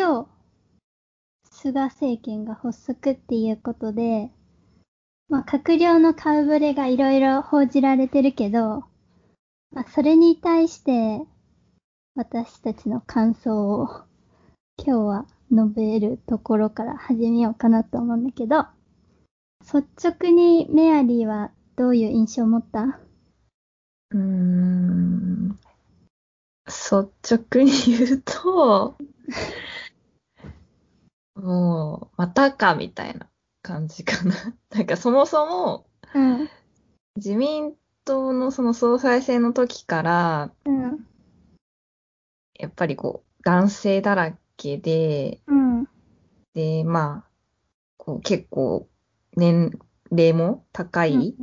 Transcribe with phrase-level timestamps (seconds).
[0.00, 0.28] 今日、
[1.50, 4.30] 菅政権が発足っていうことで、
[5.28, 8.84] まあ、閣僚の顔ぶれがいろいろ報じられてるけど、
[9.72, 11.26] まあ、それに対して、
[12.14, 13.88] 私たちの感想を
[14.80, 18.66] 今日は述べるところから始めようかなと思うんだけど、
[19.62, 22.82] 率直にメアリーはどういう印象を持った？
[22.84, 25.58] うーん。
[26.68, 28.96] 率直に言うと、
[31.38, 33.28] もう、またかみたいな
[33.62, 34.34] 感じかな。
[34.70, 36.48] なんかそもそも、うん。
[37.16, 37.74] 自民
[38.04, 41.06] 党のその総裁選の時から、うん。
[42.54, 45.88] やっぱりこう、男性だらけで、うん。
[46.54, 47.30] で、まあ、
[47.96, 48.88] こう結構、
[49.36, 49.78] 年
[50.10, 51.36] 齢も高い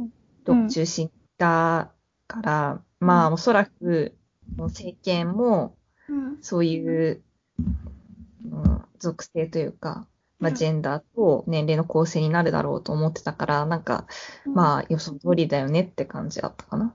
[0.44, 1.94] 人中心だ
[2.28, 4.18] から、うん、まあ、おそらく、
[4.58, 5.78] 政権も、
[6.42, 7.24] そういう、
[7.60, 7.76] うん、
[9.00, 10.08] 属性というか、
[10.40, 14.06] まあ、ジェンダーと年齢の構成になるだろうと思ってたから、なんか、
[14.46, 16.94] まあ、予想通りだよねって感じだったかな。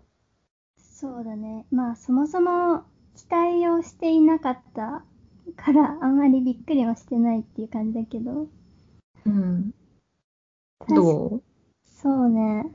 [0.78, 1.64] そうだね。
[1.70, 2.82] まあ、そもそも
[3.16, 5.02] 期待をしていなかった
[5.56, 8.46] から、あんまりびっくりはしてないっていう感じだけど。
[9.24, 9.70] うん。
[10.88, 11.42] どう？
[11.84, 12.66] そうね。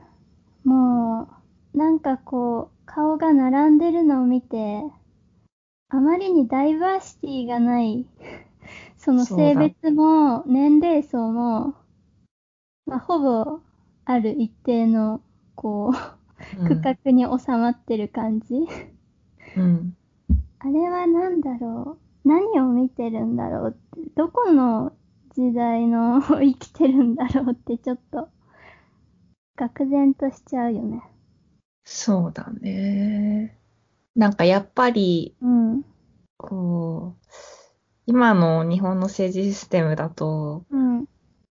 [0.64, 1.28] も
[1.74, 4.82] う、なんかこう、顔が並んでるのを見て、
[5.88, 8.04] あまりにダイバーシティがない
[9.06, 11.76] その性別も年齢層も、
[12.86, 13.60] まあ、ほぼ
[14.04, 15.20] ある一定の、
[15.54, 15.92] こ
[16.64, 18.66] う、区画に収まってる感じ。
[19.56, 19.96] うん。
[20.58, 24.92] あれは何だろう何を見てるんだろうって、どこの
[25.36, 28.28] 時代の 生きてるんだろうってちょっと、
[29.56, 31.04] 愕然としちゃうよね。
[31.84, 33.56] そうだね。
[34.16, 35.84] なんかやっぱり、うん、
[36.36, 37.55] こう、
[38.06, 41.06] 今の日本の政治システムだと、うん、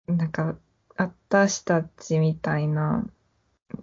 [0.06, 0.56] なんか、
[0.96, 3.06] 私たちみたいな、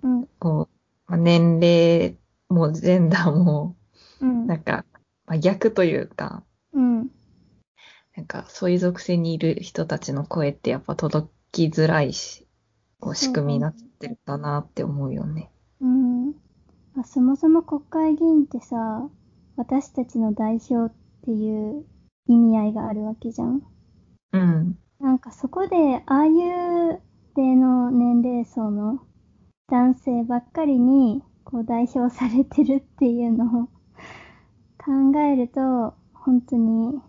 [0.03, 0.69] うん、こ
[1.09, 2.15] う、年齢
[2.47, 3.75] もジェンダーも、
[4.21, 4.85] うん、なんか、
[5.25, 7.09] まあ、逆というか、うん、
[8.15, 12.47] なんか、そういう属性にいる人たちの声ってやっぱ届きづらいし、
[12.99, 15.49] こう仕組みになってるんだなって思うよね。
[15.81, 16.27] うん。
[16.93, 19.09] まあ、そもそも国会議員ってさ、
[19.55, 20.95] 私たちの代表っ
[21.25, 21.85] ていう
[22.27, 23.61] 意味合いがあるわけじゃん。
[24.33, 24.77] うん。
[24.99, 27.01] なんかそこで、ああいう
[27.39, 28.99] 定の年齢層の
[29.69, 33.69] 男性ばっかりに、こう代表されてるっていうのを
[34.77, 37.01] 考えると、本当に、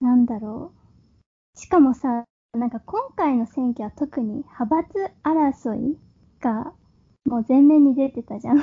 [0.00, 0.72] なんだろ
[1.54, 1.58] う。
[1.58, 2.24] しかもさ、
[2.54, 5.98] なんか今回の選挙は特に派閥争い
[6.40, 6.72] が
[7.24, 8.60] もう前面に出てたじゃん。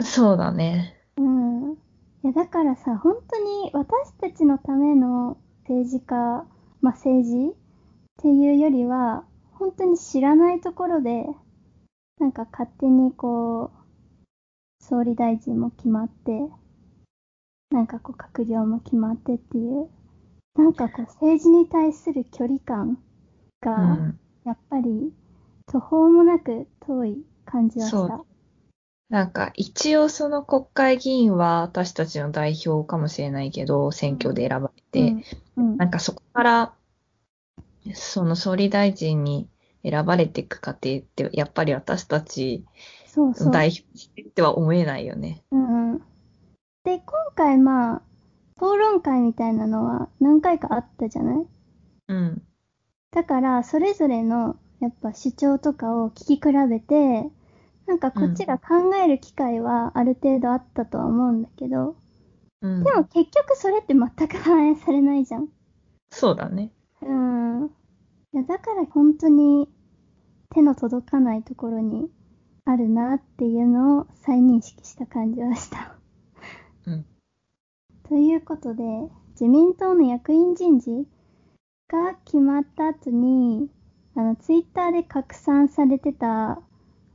[0.00, 0.96] そうだね。
[1.16, 1.78] うん。
[2.22, 6.46] いや、だからさ、本当に私たちのための政治家、
[6.82, 7.56] まあ、政治っ
[8.22, 11.24] ていうよりは、本当に知らないところで、
[12.18, 13.80] なんか勝手にこう、
[14.84, 16.50] 総理大臣も決まって、
[17.70, 19.88] なんかこう閣僚も決まってっていう、
[20.56, 22.98] なんかこう政治に対する距離感
[23.62, 24.14] が、
[24.44, 25.12] やっぱり
[25.66, 28.24] 途方もなく遠い感じはした。
[29.10, 35.24] なんか一応その国会議員は私たちの代表かもしれないけど、選挙で選ばれて、
[35.56, 35.70] うん。
[35.72, 36.72] うん、なんかそこから
[37.92, 39.48] その総理大臣に
[39.82, 42.64] 選ばれていく過程って、やっぱり私たち
[43.16, 45.42] の代表っては思えないよね。
[45.50, 45.98] そうそううんうん、
[46.84, 47.02] で、今
[47.34, 48.02] 回まあ、
[48.58, 51.46] 討論会みたいなのは何回かあったじゃない？
[52.08, 52.42] うん。
[53.10, 57.28] だから、それぞれのやっぱ主張とかを聞き比べて、
[57.90, 61.96] なんかこっちが考える機会はある程度あったとは思うんだけど、
[62.62, 65.48] うん、でも結局それって全く反映されないじゃん。
[66.08, 66.70] そうだね。
[67.02, 67.66] うん。
[68.32, 69.68] いやだから本当に
[70.54, 72.08] 手の届かないところに
[72.64, 75.96] あるなっていうのを再認識した感じはした。
[76.86, 77.04] うん。
[78.08, 78.84] ということで、
[79.32, 81.08] 自民党の役員人事
[81.88, 83.68] が決まった後に、
[84.14, 86.62] あの、ツイッターで拡散されてた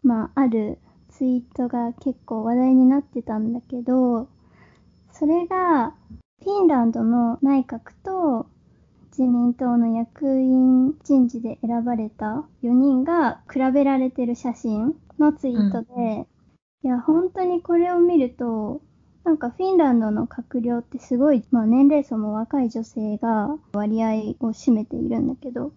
[0.06, 0.78] まあ、ある
[1.10, 4.30] ツイートが結構話題になってたんだけど、
[5.12, 5.96] それが、
[6.44, 8.48] フィンランドの内閣と
[9.18, 16.28] 自民党の役員人事で選ばれた4人が比べられてる写真のツイートで、うん、
[16.84, 18.81] いや、本当にこれを見ると、
[19.24, 24.07] なんかフィンランドの閣僚ってすごい、まあ年齢層も若い女性が割合
[24.40, 25.72] を占めているんだけど、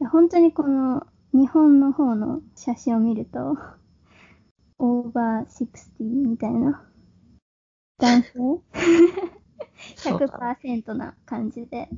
[0.00, 3.56] いや本当にこの日本の方の写真を見ると、
[4.78, 6.82] オーバー60みたいな
[7.98, 8.30] 男性？
[9.96, 11.88] 100%な感じで。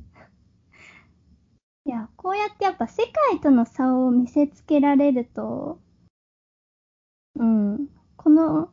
[1.85, 5.81] いや、こうやってやっぱ世界との差を見せつけられると、
[7.35, 8.69] うん、この、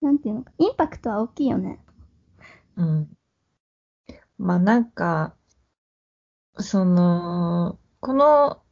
[0.00, 1.80] なんていうのか、インパクトは大きいよね。
[2.76, 3.08] うん。
[4.36, 5.34] まあなんか、
[6.58, 8.62] その、この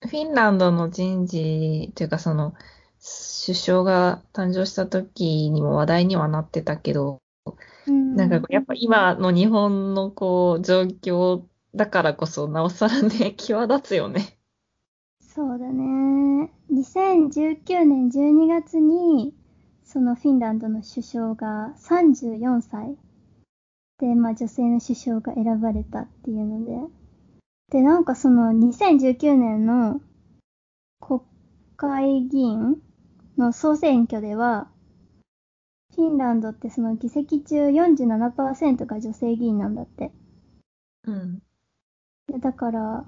[0.00, 2.54] フィンランドの人事というかその
[3.44, 7.20] 首相が誕生した時にも話題にはなってたけど、
[7.86, 8.16] うん。
[8.16, 11.42] なんかやっぱ今の日本のこう状況
[11.74, 14.38] だからこそなおさらね、際立つよね。
[15.20, 16.52] そうだね。
[16.72, 19.32] 2019年12月に、
[19.84, 22.96] そのフィンランドの首相が34歳
[23.98, 26.97] で、まあ女性の首相が選ばれたっていうので。
[27.70, 30.00] で、なんかその2019年の
[31.00, 31.20] 国
[31.76, 32.80] 会議員
[33.36, 34.68] の総選挙では、
[35.94, 40.12] フィンランドってその議席中47%が女性議員なんだって。
[41.04, 41.42] うん。
[42.28, 43.04] でだから、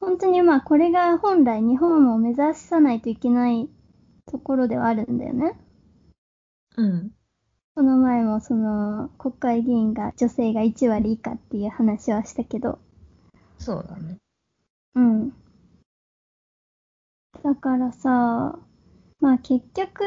[0.00, 3.68] 本当にまあこれが本来日本を目指さないといけない
[4.26, 5.58] ところではあるんだよね。
[6.76, 7.12] うん。
[7.74, 12.78] この前もその国会議員が女性が1割以下っていう話はしたけど。
[13.60, 14.16] そうだね。
[14.94, 15.30] うん。
[17.42, 18.58] だからさ、
[19.20, 20.02] まあ結局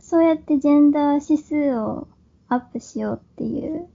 [0.00, 2.08] そうやってジェンダー指数を
[2.48, 3.88] アップしようっていう、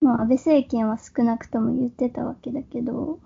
[0.00, 3.18] まあ安倍政権は少なくとも言ってたわけだけど、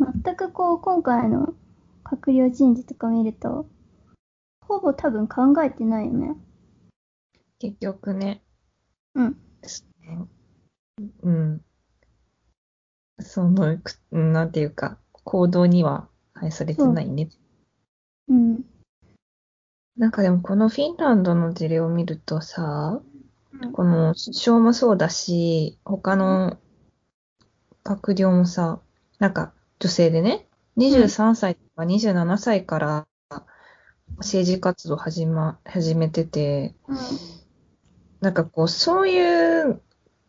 [0.00, 1.54] 全くこう今回の
[2.04, 3.68] 閣僚人事とか見ると、
[4.60, 6.34] ほぼ多分考えてないよね。
[7.60, 8.42] 結局ね。
[9.14, 9.38] うん。
[11.22, 11.60] うん。
[13.20, 17.28] その、くなんていうか、行動には反映されてないね。
[18.28, 18.64] うん。
[19.96, 23.00] なんかでもこのフィンランドの事例を見るとさ、
[23.60, 23.72] うん。
[23.72, 26.58] この首相もそうだし、他の
[27.84, 28.80] 閣僚もさ、
[29.18, 33.06] なんか女性でね、23歳とか27歳から
[34.18, 36.74] 政治活動始ま、始めてて、
[38.20, 39.82] なんかこう、そういう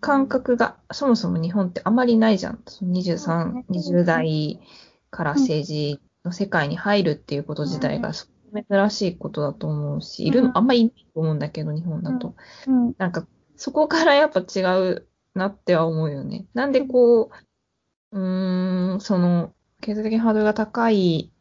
[0.06, 2.62] 感覚がそもそも日本ってあまりないじゃん。
[2.68, 4.60] その23、20代
[5.10, 12.36] から政治の世界に入るっていうこと自体が珍しいことだと思うし、いるのあんまりいないと思うんだけど、日本だと。
[12.68, 12.94] うん。
[13.00, 13.26] なんか、
[13.56, 16.46] そこからやっぱ違うなっては思うよね。
[16.54, 17.32] なんでこ
[18.12, 21.32] う、うーん、その、経済的ハードルが高い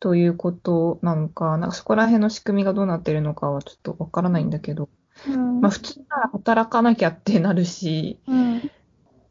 [0.00, 4.88] ということなのか、なんかそこら辺の仕組みがどうなってるのかはちょっとわからないんだけど、
[5.28, 5.60] うん。
[5.60, 8.70] まあ普通なら働かなきゃってなるし、うん。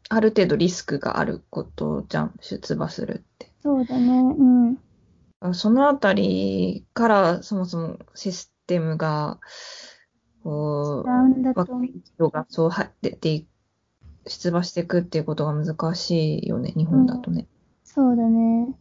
[0.08, 3.50] ある程度リスクがあることじゃん、出馬するって。
[3.62, 4.12] そうだね。
[5.42, 5.54] うん。
[5.54, 9.38] そのあたりからそもそもシステムが、
[10.42, 13.46] こう、若い人がそうは出てい
[14.26, 17.46] 出馬していくっていうことが難しいよね、日本だとね。
[17.84, 18.74] そうだね。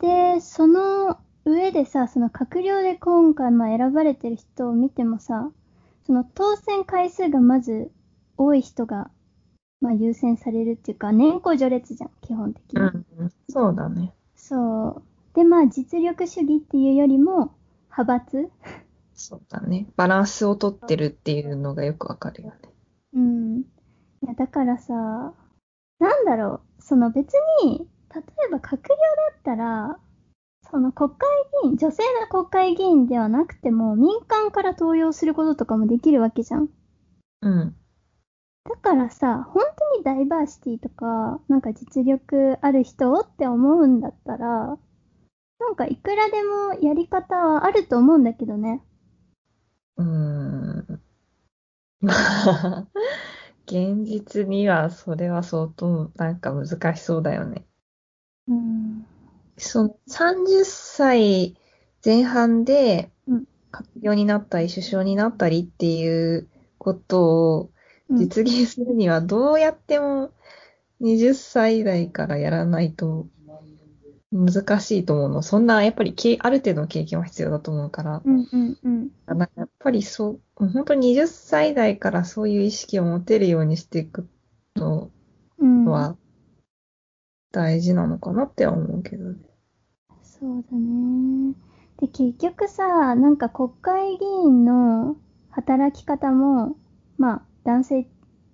[0.00, 5.50] で、その上でさ、その閣僚で今回まあ選ばれてる人を見てもさ、
[6.06, 7.90] その当選回数がまず
[8.36, 9.10] 多い人が、
[9.80, 12.80] まあ優先されるっていうか、年功序列じゃん、基本的に。
[12.80, 12.84] う
[13.24, 14.12] ん、そうだね。
[14.36, 15.02] そう。
[15.34, 17.56] で、まあ実力主義っていうよりも、
[17.90, 18.48] 派閥
[19.14, 19.88] そうだね。
[19.96, 22.56] バランスをとってるっていうのがよくわかるよね。
[23.14, 23.60] うん。
[23.60, 23.64] い
[24.28, 24.94] や、だからさ、
[25.98, 27.32] なんだろう、その別
[27.64, 28.86] に、例えば閣僚だ
[29.36, 29.98] ったら、
[30.70, 31.18] その国会
[31.62, 36.68] 議員、女性の国会議員ではなくても、民間から登用することとかもできるわけじゃん。
[37.42, 37.76] うん。
[38.68, 44.78] だからさ、本当にダイバーシティとか、なんか実力ある人をって思うんだったら、
[45.58, 48.82] なんかいくらでもやり方はあると思うんだけどね。
[49.96, 51.00] うーん。
[52.00, 52.86] まあ、
[53.66, 57.66] 現実にはそれは相当なんか難しそうだよね。
[58.48, 59.06] うん。
[59.58, 61.56] その30歳
[62.04, 66.48] 前半でうん閣僚になったり首相になったりっていう
[66.78, 67.70] ことを
[68.08, 70.30] うん実現するにはどうやっても
[71.00, 73.26] 20歳代からやらないと
[74.32, 75.42] 難しいと思うの。
[75.42, 78.22] そんなやっぱりけある程度の経験は必要だと思うから。
[78.24, 79.08] うんうんうん。
[79.26, 84.28] なんかやっぱりそう、本当に20歳代からそういう意識を持てるようにしていく
[84.76, 85.10] の
[85.58, 85.84] うん。
[85.86, 86.16] は
[87.56, 89.38] 大事なのかなっては思うけどね。
[90.22, 91.54] そうだね。
[91.96, 95.16] で、結局さ、なんか国会議員の
[95.48, 96.76] 働き方も、
[97.16, 98.06] まあ、男性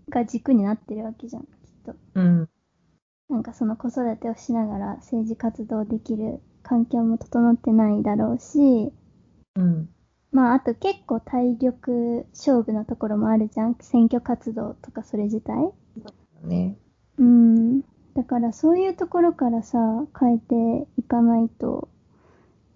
[0.08, 1.48] が軸になってるわけじゃん、きっ
[1.84, 1.96] と。
[2.14, 2.48] うん。
[3.28, 8.92] なんかその子育てをしながら政治活動できる環境も整ってないだろうし、
[9.56, 9.88] うん。
[10.30, 13.74] まあ、あと結構体力勝負のところもあるじゃん。
[13.80, 15.72] 選挙活動とかそれ自体。
[16.44, 16.78] ね。
[17.18, 17.82] うん。
[18.14, 19.78] だだからそういうところからさ、
[20.18, 21.88] 変えていかないと、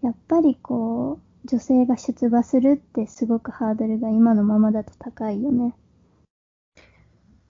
[0.02, 5.75] やっぱりこう、女性が出馬するってすごくハードルが今のままだと高いよね。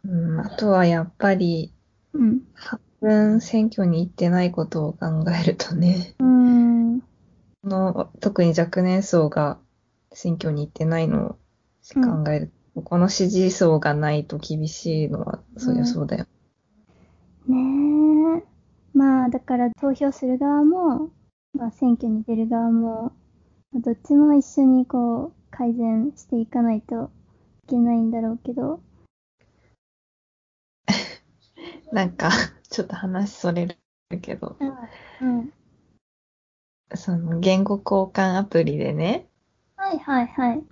[0.04, 1.72] うん、あとはやっぱり、
[2.12, 2.42] うん。
[2.54, 7.00] 半分選挙に行ってないことを考えるとね、うーん。
[7.00, 7.06] こ
[7.64, 9.58] の特に若年層が
[10.12, 11.28] 選挙に行ってないのを
[11.94, 16.26] 考えると、この支持層がないと厳しいのは、そりゃそうだよ。
[18.96, 21.10] まあ、だから投票する側も、
[21.52, 23.12] まあ選挙に出る側も、
[23.70, 27.10] まあどっちも一緒にこう、改善していかないと
[27.66, 28.80] いけないんだろうけど、
[31.92, 32.30] なんか、
[32.70, 33.76] ちょっと話それる
[34.22, 34.56] けど、
[35.20, 35.52] うん。
[36.94, 39.28] その言語交換アプリでね、
[39.76, 40.64] はいはいはい。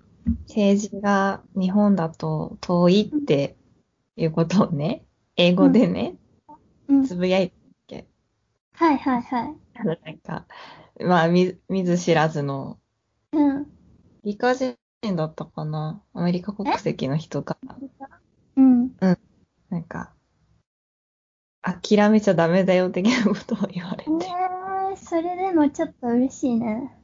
[0.49, 3.54] 政治が日本だと遠いって
[4.16, 5.04] いうことをね、
[5.37, 6.16] 英語でね、
[6.88, 7.04] うん。
[7.04, 7.63] つぶやいて、
[8.75, 9.57] はいはいはい。
[9.76, 10.47] あのなんか、
[11.00, 12.78] まあ見、見ず知らずの
[13.33, 13.66] うん。
[14.25, 14.76] 理科人
[15.16, 17.57] だったかなアメリカ国籍の人が、
[18.57, 18.97] うん。
[19.69, 20.12] なんか、
[21.62, 24.11] 諦めちゃダメだよ的なことを言われて。
[24.11, 26.97] えー、それでもちょっと嬉しいね。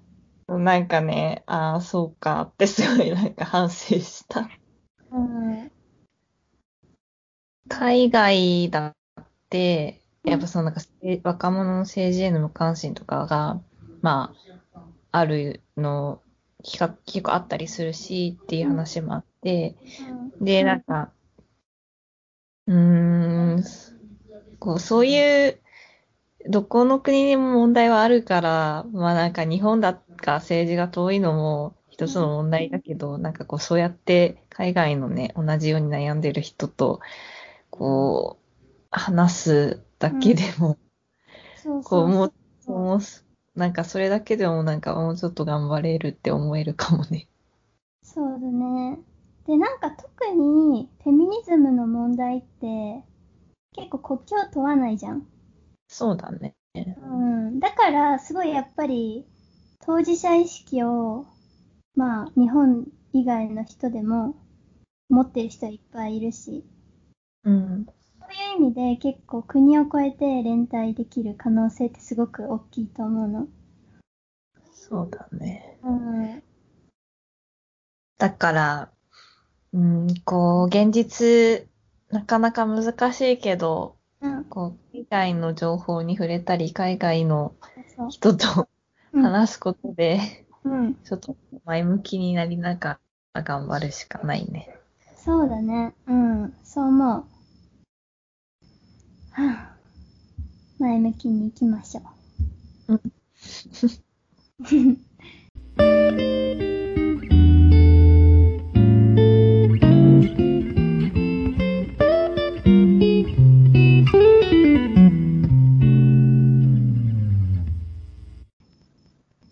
[0.49, 4.49] なんかね、ああ、そうかってすごいなんか反省した。
[5.13, 5.71] うん。
[7.69, 13.63] 海外だって、やっぱそのなんかせ若者の政治への無関心とかが、
[14.03, 14.35] ま
[14.75, 16.23] あ、あるの、
[16.63, 19.77] 結構あったりするしっていう話もあって、
[20.41, 21.13] で、なんか、
[22.67, 22.75] うー
[23.61, 23.63] ん、
[24.59, 25.63] こう、そういう、
[26.49, 37.01] どこの国にも問題はあるから、まあなんか日本だが政治が遠いのも一つの問題だけど、なんかこうそうやって海外のね、同じように悩んでる人と、
[37.71, 38.57] こう、
[38.91, 40.79] 話すだけでも、
[41.83, 42.35] そうもう、
[42.73, 43.01] もう、
[43.55, 47.29] なんかそれだけでもなんかもうちょっと頑張れるって思えるかもね。
[48.03, 48.99] そうだね。
[49.47, 53.03] で、なんか特にフェミニズムの問題って
[53.75, 55.27] 結構国境問わないじゃん。
[55.89, 56.55] そうだね。
[56.97, 57.01] う
[57.51, 57.59] ん。
[57.59, 59.27] だから、すごいやっぱり
[59.81, 61.27] 当事者意識を、
[61.97, 64.37] まあ、日本以外の人でも
[65.11, 66.65] 持ってる人はいっぱいいるし、
[67.45, 67.87] うん。
[68.31, 73.49] そういう意味で結構国を越えて連帯できる可能性ってすごく大きいと思うの。
[74.73, 75.79] そうだね。
[75.83, 76.43] うん。
[78.19, 78.91] だから、
[79.73, 81.69] うん、こう、現実、
[82.11, 84.45] なかなか難しいけど、うん。
[84.45, 87.57] こう、海外の情報に触れたり、海外の。
[88.11, 88.69] 人と
[89.13, 89.23] うん。
[89.23, 90.21] 話すことで、
[90.63, 90.95] うん。
[91.03, 93.01] ちょっと前向きになりなが
[93.33, 94.69] ら頑張るしかないね。
[95.17, 95.95] そうだね。
[96.07, 96.55] うん。
[96.63, 97.25] そう思う。
[99.33, 99.77] はあ、
[100.79, 102.01] 前向きに行きましょ
[102.89, 102.95] う。
[102.95, 103.01] うん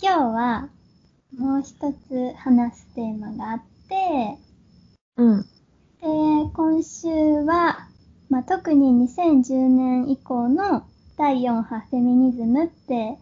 [0.01, 0.69] 今日は
[1.37, 4.39] もう一つ話すテーマがあって、
[5.17, 5.43] うん。
[5.43, 5.47] で、
[6.53, 7.78] 今週は、
[8.39, 13.19] まあ、特に2010年以降の第4波フェミニズムって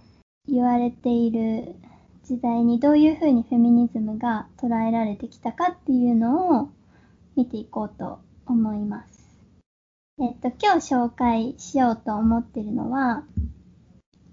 [0.46, 1.74] 言われている
[2.22, 6.68] 時代にどういうふうにフェミニズムが捉えられてきたかっていうのを
[7.34, 9.26] 見ていこうと思います。
[10.20, 13.24] えっと、今日紹介しようと思ってるのは、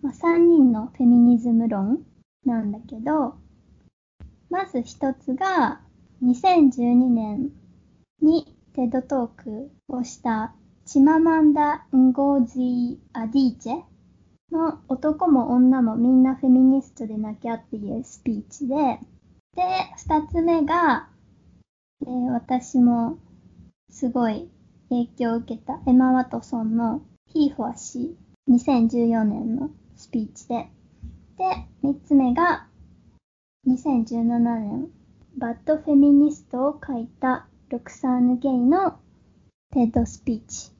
[0.01, 2.03] まあ、3人のフェミニズム論
[2.45, 3.35] なんだけど、
[4.49, 5.79] まず一つが
[6.21, 7.51] 2012年
[8.21, 10.53] に TED Talk をした
[10.93, 13.81] チママンダ・ンゴーズィ・アディーチェ
[14.51, 19.63] の男も女もみんなフェミニストでなきゃっていうスピーチで、で、
[19.97, 21.09] 二つ目が、
[22.03, 23.17] えー私も
[23.89, 24.47] すごい
[24.89, 27.01] 影響を受けたエマ・ワトソンの
[27.33, 28.13] He for She
[28.51, 30.67] 2014年のスピーチで、
[31.39, 32.67] で、三つ目が
[33.67, 34.89] 2017年
[35.39, 38.99] Bad Feminist を書いたロクサーヌ・ゲイの
[39.71, 40.72] TED スピーチ。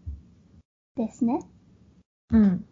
[0.96, 1.40] ですね。
[2.32, 2.66] うん。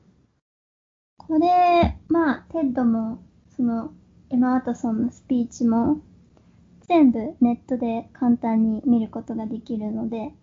[1.18, 3.24] これ、まあ、 TED も、
[3.56, 3.94] その、
[4.30, 6.02] エマ・ワトソンのスピーチも、
[6.88, 10.34] 全部ネットで簡単に見ることができるので、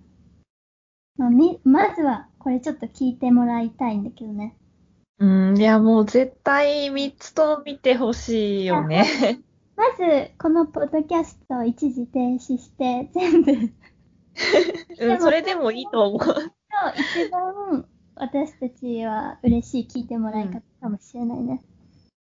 [1.17, 4.57] まあ、み、まずは、これちょっと聞いてもらいたいんだけどね。
[5.19, 9.05] うん、いや、もう絶対3つと見てほしいよね。
[9.77, 13.53] まず、このポッドキャストを一時停止して、全部、
[15.01, 16.58] うん、それでもいいと思う。
[16.97, 21.63] 一番私たちは嬉しい聞いてもらい方かもしれないね。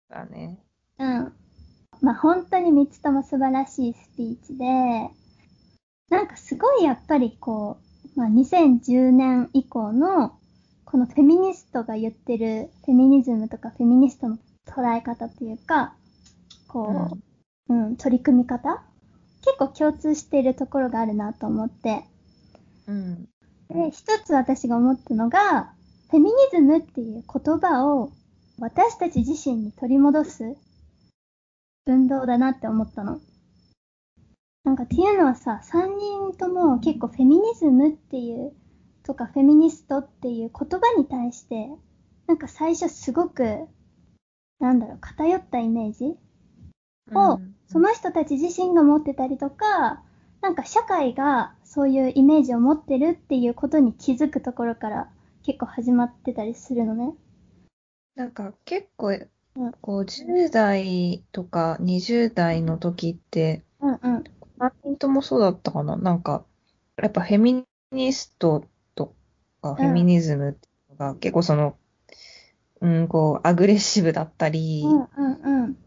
[0.09, 0.59] だね。
[0.99, 1.33] うん。
[2.01, 4.65] まあ本当に3つとも素晴らしいスピーチで、
[6.09, 7.77] なんかすごいやっぱりこ
[8.15, 10.37] う、まあ2010年以降の
[10.85, 15.95] このフェミニストが言ってるフェミニズムとかフェミニストの捉え方っていうか、
[16.67, 17.17] こ
[17.69, 18.83] う、うん、取り組み方
[19.41, 22.03] 結構共通しているところがあるなと思って。
[22.87, 23.27] うん。
[23.73, 25.73] で、一つ私が思ったのが、
[26.09, 28.11] フェミニズムっていう言葉を
[28.59, 30.57] 私たち自身に取り戻す
[31.85, 33.21] 運動だなって思ったの。
[34.65, 38.53] なんかっていうのはさ、三人とも結構フェミニズムっていう
[39.03, 41.69] とかフェミニストっていう言葉に対して、
[42.27, 43.67] なんか最初すごく、
[44.59, 46.15] なんだろう、偏ったイメージ
[47.15, 50.03] を、その人たち自身が持ってたりとか、
[50.41, 55.09] なんか社会がそういうイメージを持ってるっていうことに気づくところから
[55.43, 57.13] 結構始まってたりするのね。
[58.15, 59.17] なんか結構
[59.53, 64.23] うん、こう10代とか20代の時って、うんうん。
[64.57, 65.97] 何人ともそうだったかな？
[65.97, 66.45] なんか、
[67.01, 68.63] やっぱフェミニスト
[68.95, 69.13] と
[69.61, 71.75] かフェミニズムっていうのが結構その、
[72.79, 75.77] うん、こう、アグレッシブだったり、うんうんうん。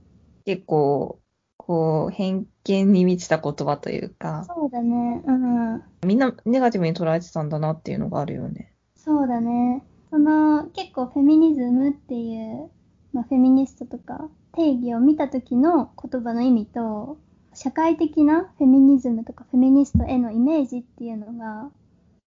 [0.44, 1.18] 結構、
[1.66, 5.23] こう、偏見に満ちた言葉というか、そうだね。
[5.25, 5.83] うん。
[6.06, 8.75] みんなネガティブに捉えてたんだなっていうのがあるよね。
[8.97, 9.83] そうだね。
[10.11, 12.71] その結構フェミニズムっていう、
[13.14, 17.16] まあ、フェミニストとか定義を見た時の言葉の意味と、
[17.54, 21.71] 社会的なフェミニズムとかフェミニストへのイメージっていうのが、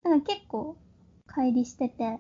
[0.04, 0.78] なんか結構
[1.28, 2.20] 乖離してて、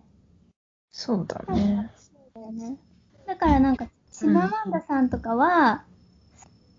[0.92, 1.90] そうだね。
[1.96, 2.78] そうだよね。
[3.26, 5.86] だからなんか、チママンダさんとかは、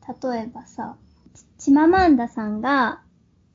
[0.09, 0.97] 例えばさ、
[1.59, 3.03] チママンダさんが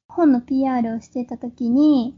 [0.07, 2.15] 本の PR をしてた時に、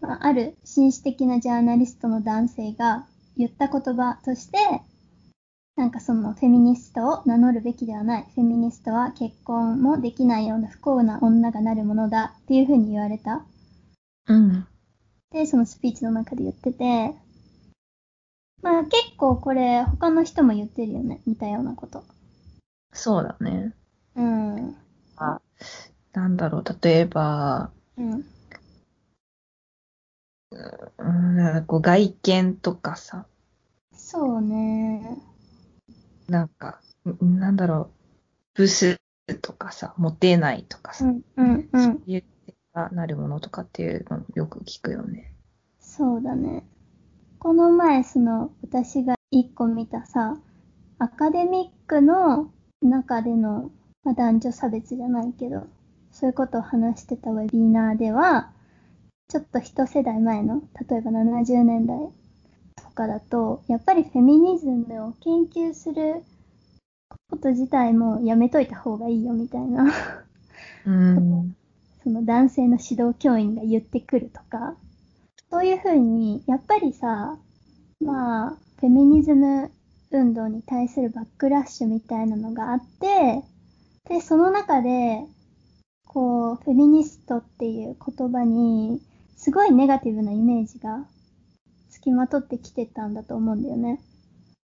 [0.00, 4.58] まあある紳士的なジャーナリストの男性が言った言葉として、
[5.76, 8.26] なんかそのフェミニストを名乗るべきではない。
[8.34, 13.44] フェミニストは結婚もできないような不幸な女がなるものだっていうふうに言われた。
[14.28, 14.66] うん。
[15.32, 17.14] で、そのスピーチの中で言ってて、
[18.62, 21.20] まあ結構これ他の人も言ってるよね。
[21.26, 22.04] 似たようなこと。
[22.94, 23.74] そうだね。
[24.16, 24.76] うん。
[25.16, 25.40] あ
[26.12, 28.24] なんだろう、例えば、うん。
[30.98, 33.26] うん、なんかこう外見とかさ、
[33.92, 35.18] そうね。
[36.28, 36.80] なんか、
[37.22, 37.90] んなんだろう、
[38.54, 39.00] ブス
[39.42, 41.68] とかさ、モテないとかさ、うん、うん、う。
[41.72, 42.24] そうんいう
[42.72, 45.32] がなるものとかっていうのよく聞くよね。
[45.80, 46.64] そうだね。
[47.38, 50.36] この前、その、私が一個見たさ、
[50.98, 52.50] アカデミックの
[52.86, 53.70] 中での、
[54.02, 55.66] まあ、男女差別じゃないけど、
[56.12, 58.52] そういうことを話してたウェビナーでは、
[59.28, 61.98] ちょっと一世代前の、例えば70年代
[62.76, 66.22] とかだと、やっぱりフェミニズムを研究する
[67.30, 69.86] こと自体もやめといた方がいいよみたいな。
[70.86, 71.56] うん。
[72.04, 74.76] その男性の指導教員が言ってくるとか、
[75.50, 77.38] そういうふうに、やっぱりさ、
[78.00, 79.70] まあ、フェミニズム
[80.14, 83.42] 運動に対するバックラッシュみたいなのがあって、
[84.08, 85.24] で、その中で、
[86.06, 89.00] こう、フェミニストっていう言葉に、
[89.36, 91.04] すごいネガティブなイメージが
[91.90, 94.00] 付きまとってきてたんだと思うんだよね。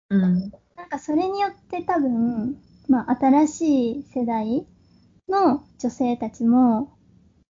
[0.10, 0.52] うん。
[0.76, 4.66] なんかそれによって多分、まあ新しい世代
[5.28, 6.94] の女性たちも、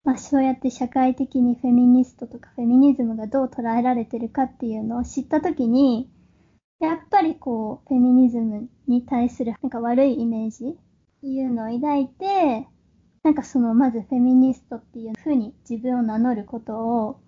[0.05, 6.09] まあそうやって社会的にフェミニストとかフェミニズムがどう捉えられてるかっていうのを知ったときに、
[6.85, 10.71] やっぱりこう、フェミニズムに対するなんか悪いイメージっ
[11.21, 12.69] ていうのを抱いて、
[13.23, 17.21] なんかそのまずフェミニストっていうふうに自分を名乗ることを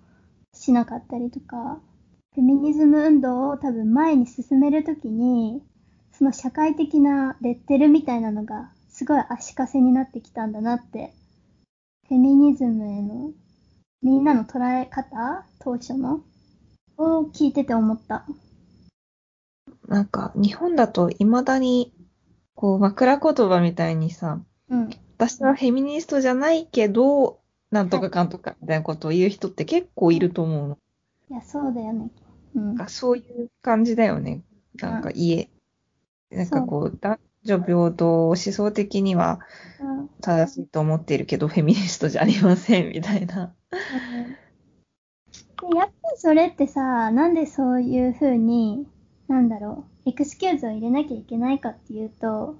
[0.53, 1.81] しなかったりとか、
[2.35, 5.63] フェミニズム運動を多分前に進めるときに、
[6.13, 11.13] その社会的なレッテルみたいなのがすごい足かせになってきたんだなって、
[12.09, 13.33] フェミニズムへの
[14.03, 16.21] みんなの捉え方当初の
[16.99, 18.27] を聞いてて思った。
[19.89, 21.93] なんか、日本だと未だに、
[22.55, 24.91] こう、枕言葉みたいにさ、うん。
[25.17, 30.79] 私はフェミニストじゃないけど、なんとかかんとかみたいなことを言う人って結構いると思うの。
[31.31, 32.11] いや、そうだよね。
[32.55, 32.77] うんなん。
[32.77, 34.43] かそういう感じだよね。
[34.77, 35.51] なんか家。
[36.31, 39.41] なんかこう、男女平等を思想的には
[39.81, 43.55] うん正しいと思っているけど、フェミニストじゃありません、みたいな。
[45.71, 48.87] でやっぱりそれってさ、なんでそういうふうに、
[49.29, 52.59] なんだろう、エクスキューズを入れなきゃいけないかっていうと、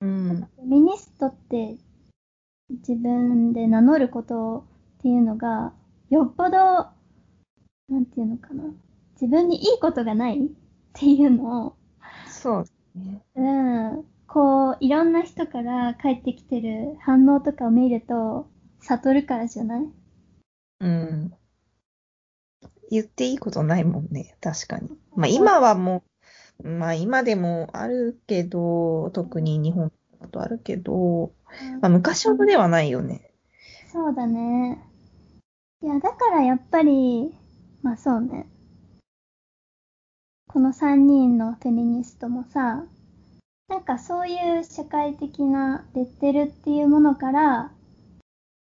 [0.00, 0.48] うん。
[0.56, 1.76] フェミニストって
[2.70, 4.64] 自分で名乗ること
[4.98, 5.72] っていうのが、
[6.10, 6.88] よっぽど、
[7.88, 8.64] なんていうのかな。
[9.20, 10.48] 自分にいいことがないっ
[10.92, 11.76] ていうのを、
[12.26, 12.64] そう
[12.94, 13.22] ね。
[13.34, 18.48] うん、こう、いろんな人から返ってきてる反応とかを見ると、
[18.80, 19.86] 悟るからじゃない？
[20.80, 21.32] うん。
[22.94, 24.88] 言っていいことないもんね、確かに。
[25.16, 26.04] まあ今はも
[26.62, 31.32] う、まあ今でもあるけど、特に日本だとあるけど、
[31.80, 33.32] まあ昔ほどではないよね。
[33.92, 34.78] そうだね。
[35.82, 37.34] いや、だからやっぱり、
[37.82, 38.46] まあそうね。
[40.46, 42.84] この3人のフェミニストもさ、
[43.68, 47.72] なんかそういう社会的なレッテルっていうものから、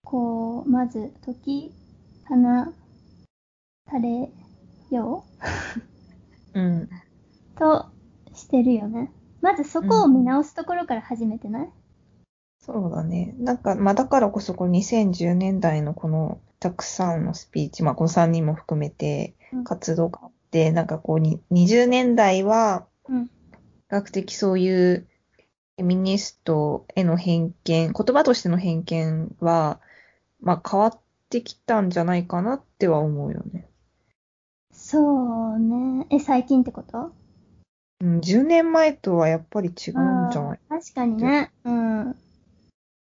[0.04, 1.72] こう、まず、時、
[2.28, 2.36] 放
[3.86, 4.30] たれ
[4.90, 5.24] よ
[6.54, 6.60] う？
[6.60, 6.82] ん。
[6.82, 6.88] う
[7.58, 7.86] と
[8.34, 9.10] してるよね。
[9.40, 11.70] まずそこを見直すところから始めてない、
[12.60, 13.34] そうだね。
[13.38, 23.26] なんか、まあだからこそこの2010年代のこのたくさんのスピーチ、まあこの3人も含めてうん活動があって、なんかこうに20年代はうん。
[23.26, 23.30] 比
[23.90, 25.06] 較的そういう
[25.76, 29.80] フェミニストへの偏見、言葉としての偏見は、
[30.40, 33.68] まあ変わってきたんじゃないかなっては思うよね。
[34.94, 36.06] そうね。
[36.10, 37.12] え、最近ってこと？
[38.00, 40.60] うん、10年前とはやっぱり違うんじゃない？
[40.68, 41.50] 確かにね。
[41.64, 42.16] うん。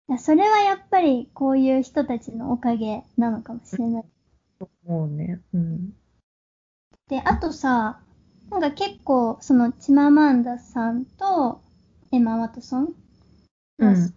[0.09, 4.05] いや、それはやっぱりこういう人たちのおかげなのかもしれない。
[4.59, 5.41] と思うね。
[5.55, 5.95] うん。
[7.09, 8.01] で、あとさ、
[8.51, 11.63] なんか結構、その、チママンダさんと
[12.13, 12.95] エマ・ワトソン？
[13.79, 14.15] うん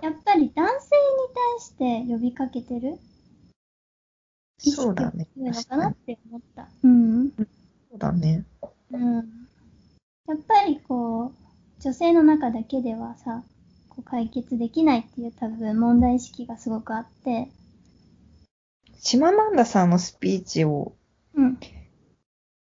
[0.00, 0.78] やっぱり男性に
[1.80, 2.98] 対して呼びかけてる？
[4.62, 5.28] 意識そうだね。
[5.34, 6.68] 強いの確かなって思った。
[6.82, 7.30] うん。
[7.30, 7.44] そ
[7.94, 8.44] うだね。
[8.92, 9.14] うん。
[9.14, 13.42] やっぱりこう、女性の中だけではさ、
[13.88, 17.50] こう解決できないっていう多分問題意識がすごくあって、
[19.00, 20.92] チママンダさんのスピーチを
[21.34, 21.58] うん。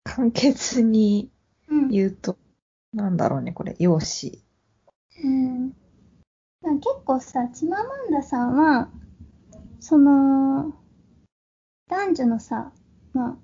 [0.03, 1.31] 簡潔に
[1.69, 1.89] うん。
[1.89, 2.37] 言うと、
[2.93, 4.37] なんだろうね、これ、容姿。
[5.23, 5.69] うん。
[6.61, 8.89] 結構さ、チママンダさんは、
[9.79, 10.73] その、
[11.89, 12.71] 男女のさ、
[13.13, 13.38] まあ、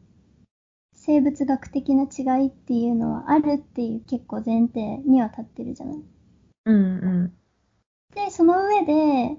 [0.93, 5.95] 生物学的な違いっていうのはあるっていう結構前提には立ってるじゃない。
[6.65, 7.34] うんうん。
[8.13, 9.38] で、その上で、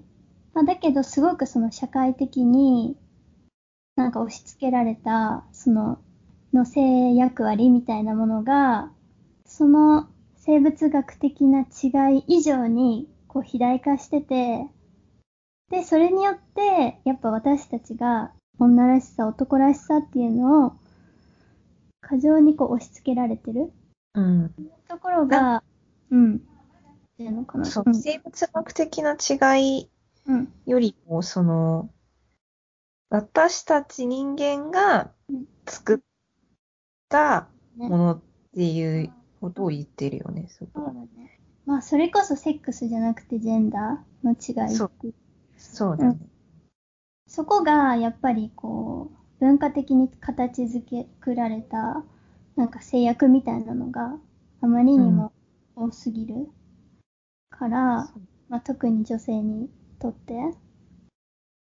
[0.54, 2.96] まあ、だけどすごくその社会的に
[3.94, 5.98] なんか押し付けられた、その、
[6.52, 8.90] の性役割みたいなものが、
[9.44, 14.66] その生物学的な違い以上にこう肥大化してて、
[15.70, 20.72] で、それによって、やっぱ私たちが女らしさ、男らしさっていうのを
[22.00, 23.72] 過剰にこう押し付けられてる
[24.14, 24.54] うん。
[24.88, 25.62] ところが、
[26.10, 26.36] うん。
[26.36, 26.38] っ
[27.16, 27.64] ていうのかな。
[27.64, 29.90] そうう、ん生物学的な違い
[30.26, 30.52] うん。
[30.66, 31.90] よりも、その、
[33.10, 35.12] 私たち人間が
[35.66, 35.98] 作っ
[37.08, 38.20] たものっ
[38.54, 40.70] ていうことを言ってるよね、そこ。
[40.74, 41.40] そうだね。
[41.66, 44.90] まあ、それこそセックスじゃなくてジェンダーの違いそう
[45.58, 46.18] そうだね。
[47.26, 52.04] そこがやっぱりこう、文化的に形づけ作られた、
[52.56, 54.16] なんか制約みたいなのが
[54.62, 55.32] あまりにも
[55.74, 56.48] 多すぎる
[57.50, 58.10] から、
[58.48, 60.34] まあ、特に女性にとって。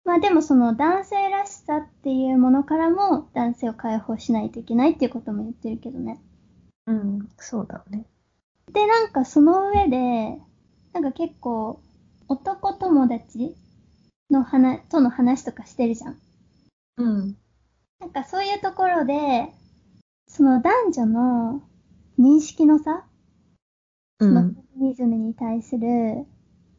[0.04, 6.20] まあでもその男性らしさっていうものからも男性を解放しないといけないっていうことも言ってるけどね。
[6.86, 8.06] うん、そうだね。
[8.72, 10.38] で、なんかその上で、
[10.92, 11.80] なんか結構
[12.28, 13.54] 男友達
[14.30, 16.18] の話、との話とかしてるじゃん。
[16.98, 17.36] うん。
[18.00, 19.52] なんかそういうところで、
[20.26, 21.62] その男女の
[22.18, 23.04] 認識の差、
[24.20, 24.28] うん。
[24.28, 26.26] そのフェミニズムに対する、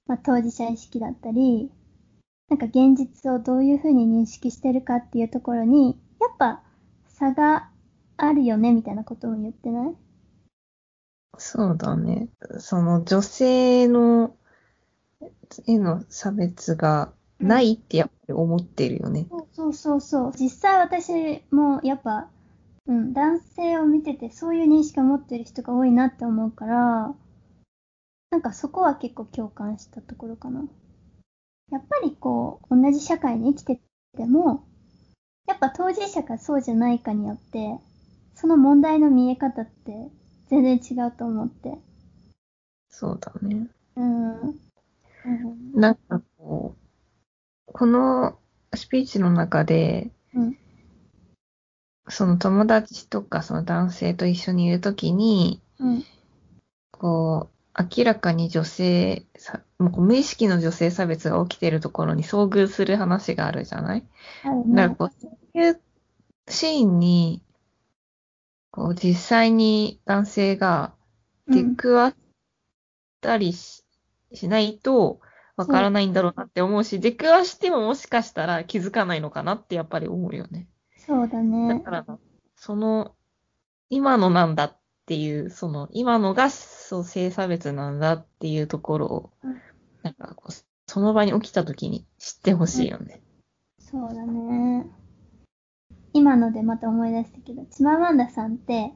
[0.08, 1.72] まあ、当事者意識だったり、
[2.50, 6.64] なんか現実をどういうふうに認識してるかっていうところに、やっぱ
[7.08, 7.70] 差が
[8.18, 9.96] あるよねみたいなことを言ってない？
[11.38, 12.28] そうだね。
[12.60, 14.36] その女性の
[15.66, 19.28] への差別がないってやっぱり思ってるよね。
[19.30, 20.34] そうそうそうそう。
[20.38, 22.30] 実際私もやっぱ、
[22.88, 27.16] うん、男性を見ててそういう認識を持ってる人が多いなって思うから、
[28.32, 30.64] なんかそこは結構共感したところかな。
[31.72, 33.82] やっぱりこう、同じ社会に生きて
[34.18, 34.66] ても、
[35.48, 37.78] やっぱ当事者かそうじゃないかによって、
[38.36, 40.10] その問題の見え方って
[40.50, 41.78] 全然違うと思って。
[42.90, 43.68] そうだね。
[43.96, 44.40] うん。
[44.42, 44.58] うん
[45.74, 46.81] なんかこう、
[47.74, 48.38] この
[48.74, 50.58] スピーチの中で、うん
[52.10, 56.04] その友達とかその男性と一緒にいるときに、うん。
[56.92, 64.04] こう、明らかに女性さ、もう無意識の女性差別が起きているところに遭遇する話があるじゃない？
[64.44, 64.76] あるね。
[64.76, 65.82] だからこう、そういう
[66.50, 67.42] シーンに
[68.72, 70.94] こう実際に男性が
[71.48, 72.16] 出くわっ
[73.22, 73.84] たりし,、
[74.34, 75.20] しないと
[75.58, 80.68] わからないんだろうなって思うし、出くわしてももしかしたら気づかないのかなってやっぱり思うよね。
[80.98, 81.80] そうだだね。
[81.80, 82.06] から、
[82.56, 83.16] その、
[83.90, 89.62] 今のなんだっていう、その、今のがそう性差別なんだっていうところをうん、
[90.04, 90.52] なんかこう、
[90.88, 93.22] その場に起きた時に知ってほしいよね。
[93.80, 94.88] そうだね。
[96.14, 98.94] 今のでまた思い出したけど、チママンダさんって、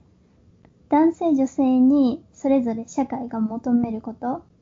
[0.90, 4.55] 男性女性にそれぞれ社会が求めることうん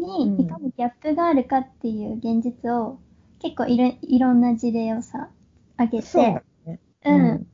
[0.00, 2.98] にいかにギャップがあるかっていう現実を
[3.40, 5.28] 結構いろいろんな事例をさ、
[5.76, 6.80] 挙げそうだて、ね。
[7.04, 7.46] うん、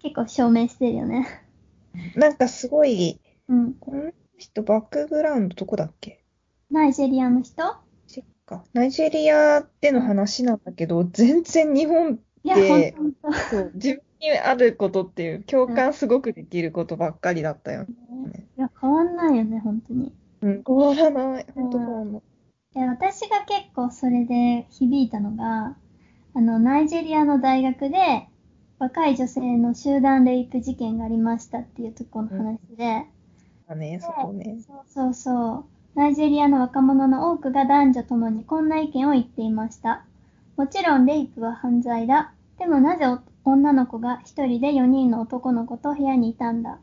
[0.00, 1.26] 結構証明してるよね。
[2.14, 3.74] なんかすごい、うん。
[3.74, 6.24] この人バックグラウンドどこだっけ？
[6.70, 7.62] ナイジェリアの人？
[8.46, 8.62] か。
[8.74, 13.38] ナイジェリアでの話なんだけど、全然日本いや、でほんとほんと。
[13.50, 18.46] そう、自分にあることっていう、共感すごくできることばっかりだったよね。
[18.58, 20.12] いや、変わんないよね、本当に。
[20.44, 21.46] うん、変わらない。
[21.54, 22.22] 本当変わらない。
[22.74, 25.76] で私が結構それで響いたのが、
[26.34, 28.28] あの、ナイジェリアの大学で、
[28.78, 33.06] 若い女性の集団レイプ事件がありましたっていうところの話で、
[33.66, 34.58] だね、そこね。
[34.66, 35.64] そうそうそう。
[35.94, 40.04] ナイジェリアの若者の多くが男女ともにこんな意見を言っていました。
[40.56, 42.34] もちろんレイプは犯罪だ。
[42.58, 46.80] でもなぜお女の子が一人で4人の男の子と部屋にいたんだ？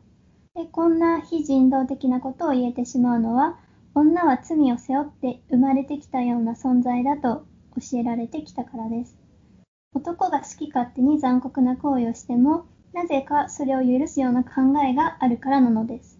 [0.54, 3.58] で、こんな非人道的なことを言えてしまうのは、
[3.94, 9.18] 女は罪を背負って生まれてきたような存在だと教えられてきたからです。
[9.94, 14.50] 男が好き勝手に残酷な行為をしても、なぜかそれを許すような考
[14.86, 16.18] えがあるからなのです。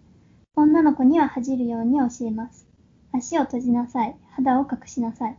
[0.55, 2.67] 女の子には恥じるように教えます。
[3.11, 4.15] 足を閉じなさい。
[4.31, 5.37] 肌を隠しなさい。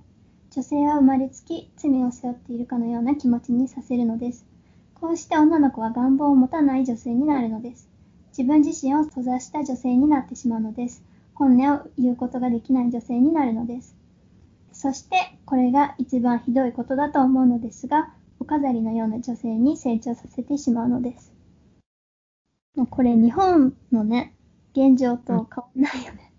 [0.51, 4.47] 女性は生まれつき罪を背負っているかのような気持ちにさせるのです。
[4.95, 7.94] こうして女の子は願望を持たない女性になるのです。
[8.37, 11.05] 自分自身を閉ざした女性になってしまうのです。
[11.35, 13.97] 本音を言うことができない女性になるのです。
[14.73, 15.17] そして、
[15.47, 21.33] これが一番ひどいことだと思うのですが、お飾りのような女性に成長させてしまうのです。
[22.75, 24.35] もうこれ日本のね、
[24.73, 26.33] 現状と変わんないよね。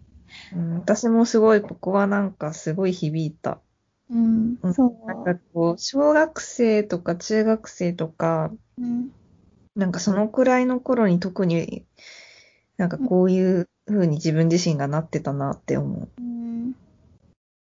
[0.53, 3.61] うん、私もすごい、ここはなんかすごい響いた。
[4.09, 5.07] うん、うんそう。
[5.07, 9.11] なんかこう、小学生とか中学生とか、うん、
[9.75, 11.85] なんかそのくらいの頃に特に、
[12.77, 16.09] なんかこういう風に自分自身がなってたなって思う。
[16.17, 16.75] うん。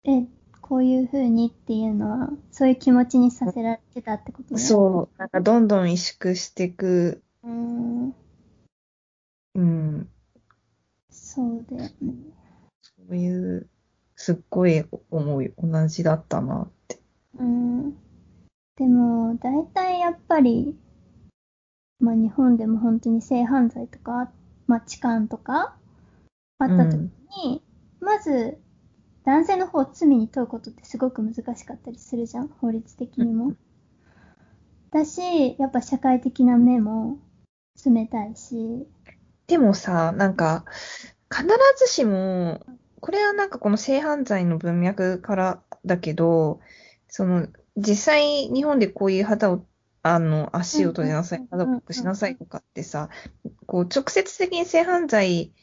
[0.04, 0.28] え、
[0.62, 4.60] こういう風にっていうのは、そういう気持ちにさせられてたってことね。
[4.60, 7.48] そう、なんかどんどん萎縮していく、う。
[7.48, 8.16] うん、
[9.56, 10.10] うん、
[11.10, 12.14] そうだよね。
[12.82, 13.70] そういう、
[14.16, 17.00] すっごい思い、同じだったなって。
[17.40, 17.92] うん。
[18.76, 20.78] でも、大体やっぱり、
[22.00, 24.32] まあ日本でも本当に性犯罪とか、
[24.68, 25.76] まあ痴漢とか、
[26.60, 27.10] あった時
[27.44, 27.62] に、
[28.00, 28.58] まず、
[29.26, 33.54] 男性の方を罪に問うことってすごく難しかったりするじゃん、法律的にも。
[34.92, 37.20] だし、やっぱ社会的な目も
[37.86, 38.88] 冷たいし、
[39.48, 40.66] でもさ、なんか、
[41.30, 41.46] 必
[41.78, 42.66] ずしも、
[43.00, 46.60] これはなんかこの性犯罪の文脈からだけど、
[47.08, 49.66] その、実際日本でこういう肌を、
[50.04, 53.10] あの、足を閉じなさい、うんうん肌を隠しなさいとかってさ、
[53.66, 55.54] こう、直接的に性犯罪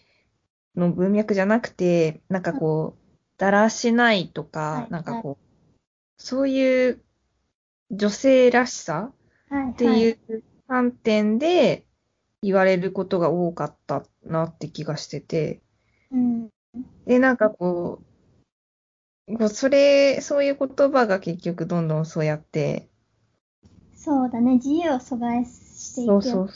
[0.77, 3.05] の文脈じゃなくて、なんかこう、
[3.39, 5.45] だらしないとはかい、なんかこう、
[6.17, 7.03] そういう
[7.91, 9.13] 女性らしさ
[9.49, 11.87] はい、っていう観点で
[12.43, 15.61] 言われることが多かったなって気がしてて、
[16.11, 16.49] うん。
[17.07, 18.03] で、なんかこ
[19.29, 22.89] う、こうそれ、そういう言葉が結局どんどんそうやって、
[24.05, 26.21] そうだね、自由を阻害していくよ。
[26.21, 26.51] そうそう、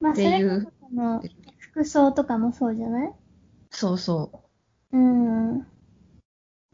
[0.00, 1.28] まあ、それこそ
[1.58, 3.12] 服装とかもそうじゃない？
[3.70, 4.30] そうそ
[4.92, 5.58] うん。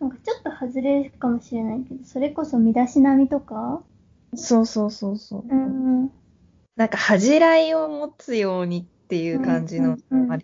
[0.01, 3.83] なんかちょっと外れるかもしれないけど、それこそ身だしなみとか？
[4.33, 4.37] う。
[4.37, 5.45] そうそうそうそう。
[5.49, 6.11] うん。
[6.77, 10.39] なんか恥じらいを持つようにっていう感じの、うんうんうん。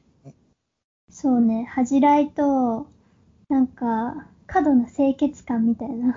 [1.11, 2.87] そうね、恥じらいと、
[3.49, 6.17] なんか、過度な清潔感みたいな。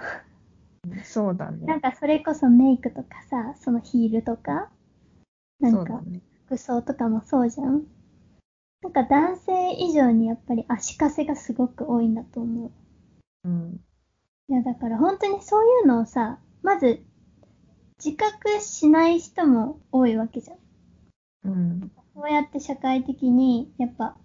[1.04, 1.82] そうだなんね。
[1.82, 4.69] かそれこそメイクとかさ、そのヒールとか、
[5.60, 6.02] なんか。
[6.45, 7.84] 服装とかもそうじゃん。
[8.82, 12.71] なんか男性以上にやっぱり足かせがすごく多いんだと思う。
[13.43, 13.80] うん。
[14.47, 17.04] いやだから本当にそういうのをさ、まず
[18.04, 20.58] 自覚しない人も多いわけじゃん。
[21.52, 21.91] うん。
[22.15, 24.17] そうやって社会的にやっぱ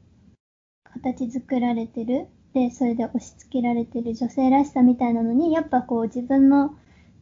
[0.84, 2.28] 形作られてる。
[2.54, 6.74] で、それで押し付けられてる女性らしさみたいなのに、やっぱこう自分の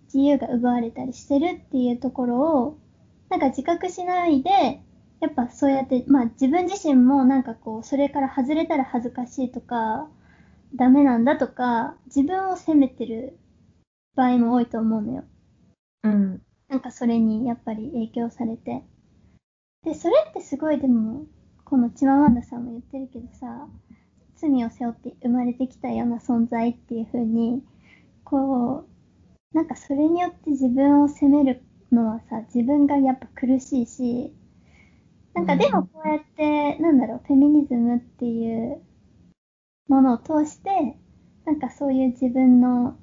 [0.04, 2.78] 自由が奪われたりしてるっていうところを、
[3.30, 4.82] なんか自覚しないで
[5.22, 10.08] やっぱそうやって、まあ自分自身もなんかこう、それから外れたら恥ずかしいとか、
[10.74, 13.38] ダメなんだとか、自分を責めてる
[14.16, 15.24] 場合も多いと思うのよ。
[16.02, 16.42] うん。
[16.68, 18.82] なんかそれにやっぱり影響されて。
[19.84, 21.26] で、それってすごいでも、
[21.64, 23.68] このチマワンダさんも言ってるけどさ、
[24.42, 27.62] 罪を背負って生まれてきたような存在っていう風に、
[28.24, 28.86] こ
[29.52, 34.34] う、なんかそれによって自分を責めるのはさ、自分がやっぱ苦しいし、
[35.34, 38.82] なんかでもこうやって、なんだろう、フェミニズムっていう
[39.88, 40.96] ものを通して、
[41.44, 42.96] なんかそういう自分の、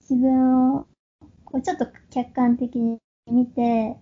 [0.00, 0.86] 自分を、
[1.44, 2.98] こうちょっと客観的に
[3.30, 3.96] 見て、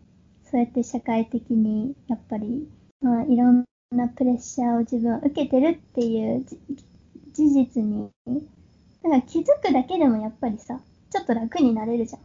[0.44, 2.68] そうやって社会的に、やっぱり、
[3.00, 6.44] まあいろんなプレッシャーを自分は受けてるっていう
[7.33, 8.09] 事実に、
[9.03, 12.22] だから気づくだけでもやっぱりさ、ちょっと楽になれるじゃん。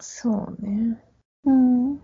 [0.00, 0.98] そうね。
[1.44, 1.96] うん。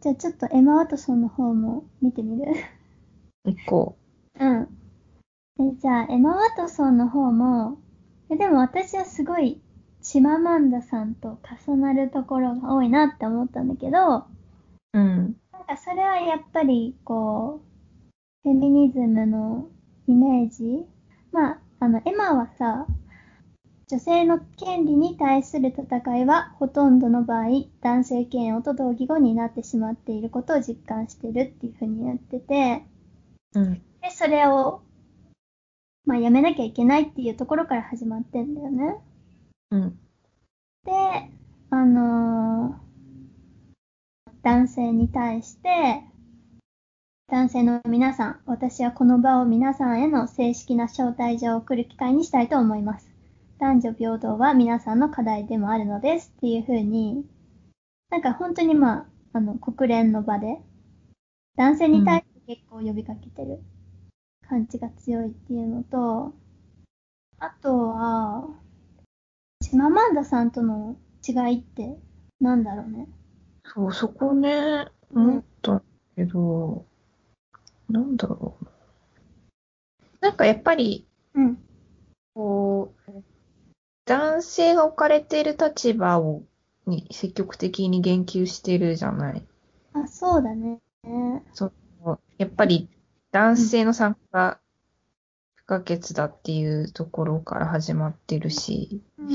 [0.00, 2.52] じゃあちょっとエマ・ワトソンの方も見てみる？
[3.44, 3.96] 行こ
[4.34, 4.42] う。
[4.44, 4.68] うん。
[5.60, 7.78] え、じゃあ、エマ・ワトソンの方も、
[8.28, 9.60] え、でも私はすごい、
[10.02, 14.26] チママンダさんと重なるところが多いなって思ったんだけど、
[14.94, 15.36] うん。
[15.68, 17.60] かそれはやっぱり、こ
[18.44, 19.68] う、フェミニズムの
[20.06, 20.86] イメージ？
[21.30, 22.86] まあ、あの、エマはさ、
[23.88, 32.84] 女性の権利に対する戦いはほとんどの場合、男性嫌悪と同義語になってしまっていることを実感してるっていうふうに言ってて、
[33.54, 33.74] うん。
[33.74, 34.82] で、それを
[36.04, 38.96] まあ、やめなきゃいけないっていうところから始まってんだよね。
[39.70, 39.98] うん。
[40.84, 40.92] で、
[41.68, 42.74] あのー、
[44.42, 46.02] 男性に対して、
[47.28, 53.10] 男性の皆さん、私はこの場を皆さんへの正式な招待状を送る機会にしたいと思います。
[53.58, 57.26] 男女平等は皆さんの課題でもあるのですっていうふうに、
[58.10, 60.58] なんか本当にまあ、あの、国連の場で、
[61.56, 63.60] 男性に対して結構呼びかけてる。
[64.48, 66.34] 感じが強いっていうのと、
[67.38, 68.48] あとは、
[69.60, 70.96] チママンダさんとの
[71.26, 71.98] 違いって
[72.40, 73.08] なんだろうね。
[73.74, 75.82] そう、そこね、思った
[76.16, 76.86] けど、
[77.88, 78.66] うん、なんだろう。
[80.20, 81.58] なんかやっぱり、うん。
[82.34, 83.22] こう、
[84.04, 86.42] 男性が置かれている立場を、
[86.86, 89.46] に積極的に言及してるじゃない。
[89.92, 90.80] あ、そうだね。
[91.52, 91.72] そう。
[92.38, 92.88] やっぱり
[93.32, 94.60] 男性の参加が
[95.54, 99.28] 不可欠だっていうところから始まってるし、うん、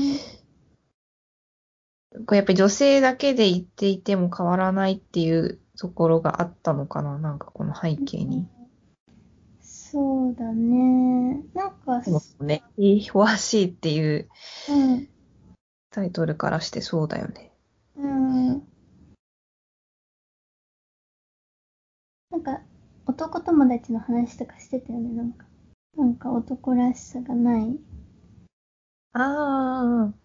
[2.30, 8.46] やっぱり女性だけで言っていても変わらないっていうところがあったのかな、なんかこの背景に。
[9.60, 11.42] そうだね。
[11.54, 14.28] なんか、そうね、いいフォアシーっていう、
[14.68, 15.08] うん、
[15.90, 17.52] タイトルからしてそうだよね。
[17.96, 18.48] うん。
[22.30, 22.60] なんか、
[23.06, 25.46] 男友達の話とかしてたよね、なんか。
[25.96, 27.78] なんか男らしさがない。
[29.12, 30.23] ああ。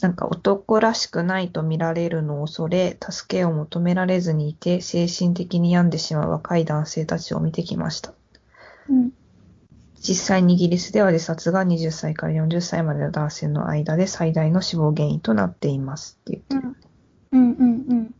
[0.00, 8.12] なんか男らしくないと見られるのを恐れ、助けを求められずにいて、精神的に病んでしまう若い男性たちを見てきました。
[8.88, 9.10] うん。
[10.00, 16.76] 実際にイギリスでは自殺が20歳から40歳までの男性の間で最大の死亡原因となっていますって言ってる。
[17.32, 18.14] うん、うん、うん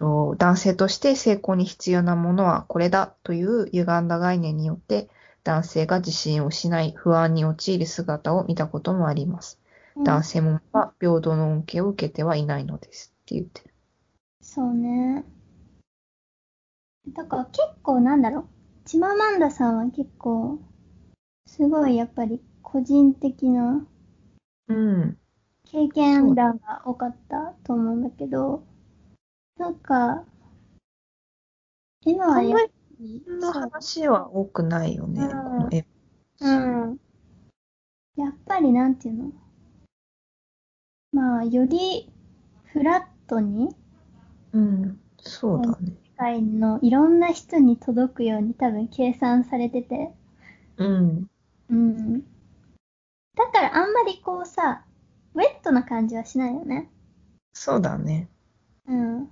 [0.00, 0.36] うん。
[0.38, 5.10] 男性として成功に必要なものはこれだという歪んだ概念によって
[5.44, 9.59] 男性が自信を失い不安に陥る姿を見たこともあります。
[9.96, 13.74] うん、男性もは平等の恩恵を受けてはいないのですって言ってる。
[14.40, 15.24] そうね。
[17.08, 18.44] だから結構なんだろう。
[18.84, 20.58] チママンダさんは結構
[21.46, 23.86] すごいやっぱり個人的な
[25.64, 28.64] 経験談が多かったと思うんだけど、
[29.58, 30.24] なんか、
[32.04, 33.24] 今はやっぱり。
[33.26, 35.86] の話は多くないよね、この絵。
[36.40, 37.00] うん。
[38.16, 39.32] やっぱりなんていうの？
[41.12, 42.08] まあ、より
[42.72, 43.74] フラットに、
[44.52, 45.96] うん、そうだね。
[46.04, 50.12] 世界のいろんな人に届くように多分計算されてて。
[50.76, 51.30] うん。
[51.70, 52.20] うん。
[52.20, 54.84] だからあんまりこうさ、
[55.34, 56.90] ウェットな感じはしないよね。
[57.52, 58.28] そうだね。
[58.86, 59.28] うん。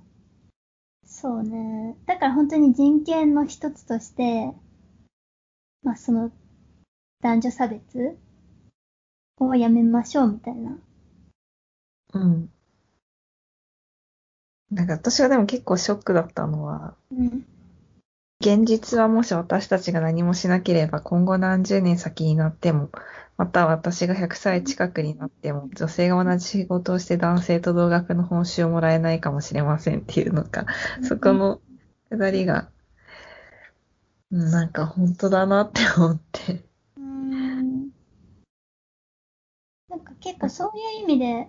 [1.04, 1.96] そうね。
[2.06, 4.52] だから本当に人権の一つとして、
[5.82, 6.30] まあその
[7.22, 8.16] 男女差別
[9.38, 10.78] をやめましょうみたいな。
[12.14, 12.50] うん。
[14.70, 17.46] なんか私はでも結構ショックだったのは、うん、
[18.40, 22.90] 現実はもし私たちが何もしなければ今後何十年先になっても、
[23.36, 30.66] また私が100歳近くになっても、女性が同じ仕事をして男性と同額の報酬をもらえないかもしれませんっていうのか、
[31.02, 31.60] そこの
[32.10, 32.68] くだりが、
[34.30, 36.64] なんか本当だなって思って。
[36.96, 37.90] うん。
[39.88, 41.48] なんか結構そういう意味で、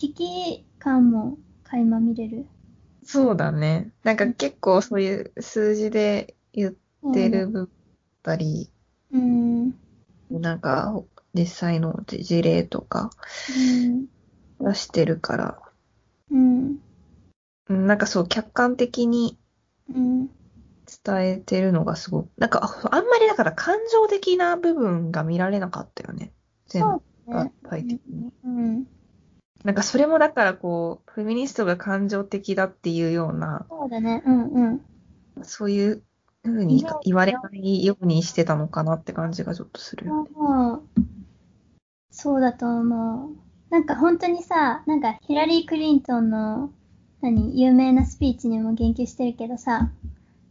[0.00, 2.46] 危機感も垣間見れる？
[3.02, 3.90] そうだね。
[4.04, 6.74] なんか結構そういう数字で言っ
[7.12, 7.68] てる部分だっ
[8.22, 8.70] たり、
[9.10, 9.74] うん。
[10.30, 10.40] うん。
[10.40, 10.94] なんか
[11.34, 13.10] 実際の事例とか
[14.60, 15.62] 出してるから、
[16.30, 16.78] うん。
[17.68, 19.36] うんなんかそう客観的に
[19.92, 20.30] うん。
[21.04, 26.32] 伝えてるのがすごく、なんかああんまりだから感情的な部分が見られなかったよね。
[26.68, 27.52] 全部ね。
[27.68, 28.32] 体的に。
[28.44, 28.86] うん。
[29.68, 34.22] なんかそれもだからこう、フェミニストが感情的だっていうような、そうだね。
[34.24, 34.80] うんうん。
[35.42, 36.02] そういう
[36.42, 40.06] ふうに言われないようにしてたのかなって感じがちょっとする
[42.10, 43.36] そうだと思う。
[43.68, 46.72] なんか本当にさ、なんかヒラリー・クリントンの、
[47.20, 49.90] 何、有名なスピーチにも言及してるけどさ、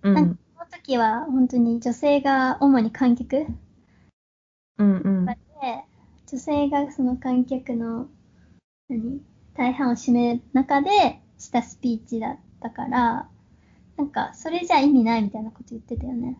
[0.03, 0.13] うん。
[0.13, 3.47] なんかその時は本当に女性が主に観客
[4.77, 5.25] うんうん。
[5.25, 5.33] で、
[6.27, 8.09] 女性がその観客の、
[8.89, 9.21] 何、
[9.55, 13.29] 大半を占める中でしたスピーチだったから、
[13.97, 16.39] なんか、それじゃ意味ないみたいなこと言ってたよね。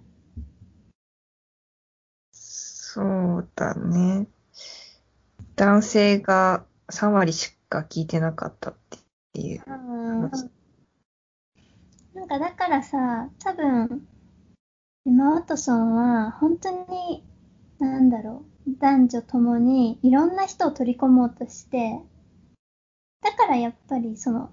[2.32, 4.28] そうだね。
[5.56, 8.76] 男性が3割しか聞いてなかったっ
[9.34, 10.50] ていううん話。
[12.14, 14.08] なんかだからさ、多分、
[15.06, 17.24] エマ・ワトソンは本当に、
[17.80, 22.00] なんだろう、男女ともにいろんな人を取り込もうとして、
[23.22, 24.52] だからやっぱりその、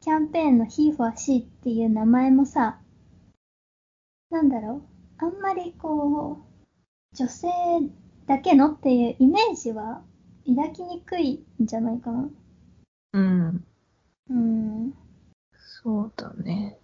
[0.00, 2.80] キャンペーンの He for She っていう名前もさ、
[4.30, 4.82] なんだろ
[5.20, 7.48] う、あんまりこう、女性
[8.26, 10.02] だけのっていうイメージは
[10.46, 12.28] 抱きにくいんじゃないかな。
[13.12, 13.64] うん。
[14.30, 14.94] うん。
[15.82, 16.78] そうだね。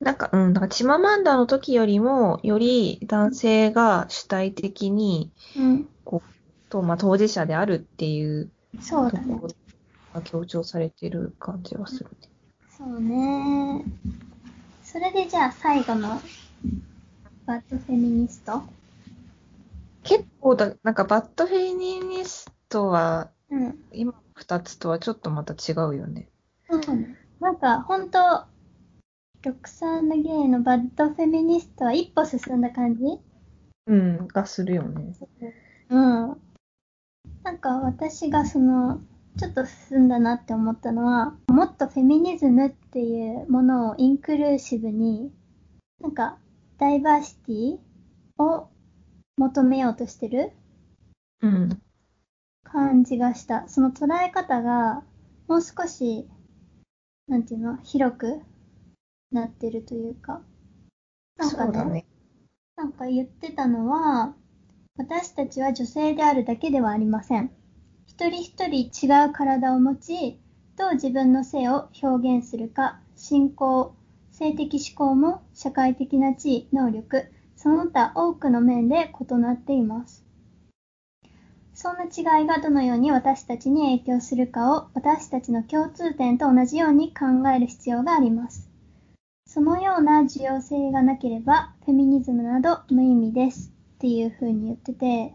[0.00, 5.88] なんか、うん、なんかチママンダの時よりも、より男性が主体的に、うん。
[6.68, 9.40] と、まあ、当事者であるっていうとそうだね
[10.16, 12.28] が強調されてる感じはするね。
[12.70, 13.84] そうね。
[14.82, 16.20] それでじゃあ最後の
[17.44, 18.62] Bad Feminist？
[20.02, 23.78] 結構だ、なんか Bad Feminist は、うん。
[23.92, 26.28] 今の二つとはちょっとまた違うよね。
[26.70, 27.16] うん。
[27.40, 28.44] なんか本当
[29.42, 33.02] ロクサーナ・ゲイの Bad Feminist は一歩進んだ感じ？
[33.86, 35.14] うん、がするよね。
[35.90, 36.36] うん。
[37.44, 39.00] なんか私がその、
[39.38, 45.30] ちょっと進んだなって思ったのは、もっとフェミニズムっていうものをインクルーシブに、
[46.00, 46.38] なんか、
[46.78, 47.78] ダイバーシティ
[48.42, 48.68] を
[49.36, 50.52] 求めようとしてる
[51.42, 51.82] うん。
[52.64, 53.68] 感じがした。
[53.68, 55.02] その捉え方が、
[55.48, 56.26] もう少し、
[57.28, 58.40] なんていうの、広く
[59.32, 60.40] なってるというか。
[61.36, 62.06] なんかね、そうだね。
[62.76, 64.34] なんか言ってたのは、
[64.96, 67.50] 私たちは女性であるだけではありません。
[68.18, 70.38] 一人一人違う体を持ち、
[70.78, 73.94] どう自分の性を表現するか、信仰、
[74.32, 80.24] 性的思考も社会的な地位、能力、その他多くの面で異なっています。
[81.74, 88.70] そんな違いがどのように私たちに影響するかを私たちの共通点と同じように考える必要があります。
[89.46, 95.34] そのような重要性がなければ、フェミニズムなど無意味ですっていう風に言ってて、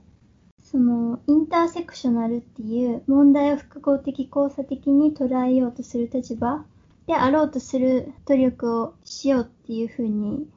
[0.71, 6.63] そのインターセクショナルっていう問題を複合的交差的に捉えようとする立場
[7.07, 10.47] であろうとする努力をしようっていう風に、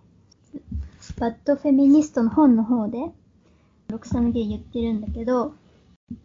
[1.19, 2.99] バッドフェミニストの本の方で、
[3.89, 5.55] ロクサナ・ゲイ言ってるんだけど、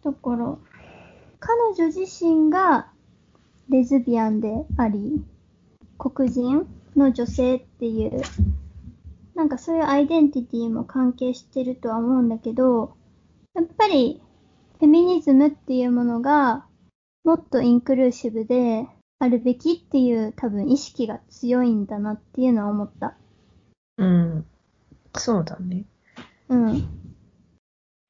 [0.04, 0.56] だから、
[1.40, 2.92] 彼女自身が
[3.70, 5.20] レズビアンであり、
[5.98, 6.64] 黒人
[6.94, 8.22] の女性っていう、
[9.34, 12.94] なんかそういうアイデンティティも関係してるとは思うんだけど、
[13.60, 14.22] やっぱり
[14.78, 16.64] フェミニズムっていうものが
[17.24, 18.86] もっとインクルーシブで
[19.18, 23.18] あるべきっていう多分意識が強いんだなっていうのは思った。
[23.98, 24.46] うん。
[25.14, 25.84] そうだね。
[26.48, 26.88] うん。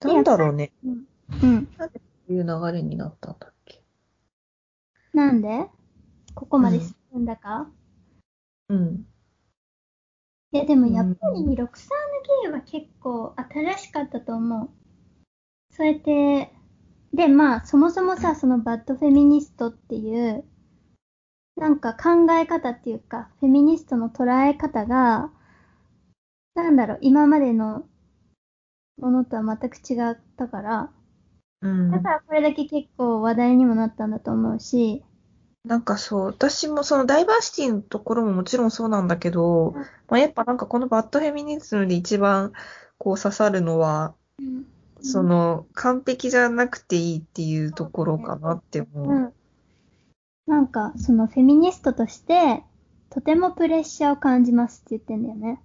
[0.02, 0.70] なんだろうね。
[0.84, 1.04] うん。
[1.42, 1.68] うん。
[1.76, 3.82] なんでこういう流れになったんだっけ？
[5.12, 5.66] なんで？
[6.36, 7.68] ここまで進んだか、
[8.68, 9.04] うん。
[10.52, 14.70] いやでもやっぱりロクサーヌ・ゲイは結構新しかったと思う。
[15.80, 16.52] そうやって、
[17.14, 20.44] でまあそもそもさ、その Bad Feminist っていう、
[21.56, 25.32] なんか考え方っていうか、フェミニストの捉え方が、
[26.54, 27.86] なんだろう、今までの
[28.98, 30.90] ものとは全く違ったから、
[31.62, 31.90] うん。
[31.92, 35.02] だからこれだけ結構話題にもなったんだと思うし、
[35.64, 39.72] なんかそう、私もそのダイバーシティのところももちろんそうなんだけど、
[40.08, 42.52] まあ、やっぱなんかこの Bad Feminism で一番
[42.98, 44.66] こう刺さるのは、うん。
[45.02, 49.08] その完璧じゃなくていいっていうところかなって思う。
[49.08, 49.32] うん。
[50.46, 52.62] なんか、そのフェミニストとして、
[53.10, 55.60] とてもプレッシャーを感じますって言ってんだよね。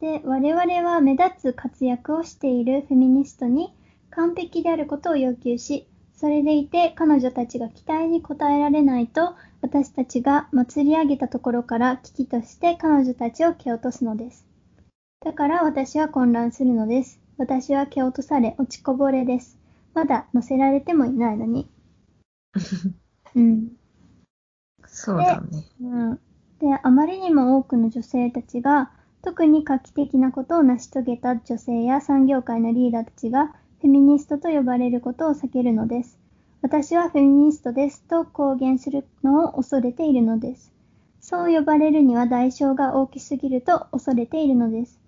[0.00, 3.74] で、我々は目立つ活躍をしているフェミニストに
[4.10, 14.46] 完璧であることを要求し、それでいて彼女たちが期待に応えられないと、私たちが祭り上げたところから危機として彼女たちを蹴落とすのです。
[15.22, 17.20] だから私は混乱するのです。
[17.40, 19.58] 私は蹴落とされ落ちこぼれです。
[19.94, 21.70] まだ乗せられてもいないのに。
[23.34, 23.72] うん。
[24.84, 25.64] そうだね。
[25.80, 26.20] うん。
[26.58, 36.18] で、あまりにも多くの女性たちが、特に画期的なことを成し遂げた女性や産業界のリーダーたちが、フェミニストと呼ばれることを避けるのです。
[36.60, 40.74] 私はフェミニストですと公言するのを恐れているのです。
[41.22, 44.99] そう呼ばれるには代償が大きすぎると恐れているのです。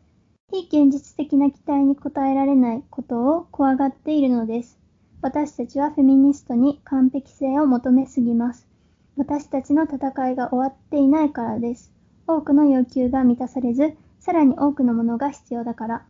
[0.52, 4.78] 非現実的な期待に応えられないことを怖がっているのです。
[5.22, 8.68] 私たちはフェミニストに完璧性を求めすぎます。
[9.16, 11.90] 私たちの戦いが終わっていないからです。
[12.26, 16.04] 多くの要求が満たされず、さらに多くのものが必要だから。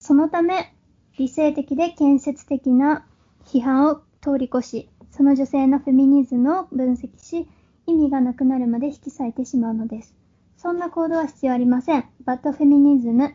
[0.00, 0.74] そのため、
[1.16, 3.06] 理性的で建設的な
[3.44, 7.48] 批判を通り越し、その女性のフェミニズムを分析し、
[7.86, 10.16] 意味がなくなるまで引き裂いてしまうのです。
[10.56, 12.04] そんな行動は必要ありません。
[12.24, 13.34] バッドフェミニズム、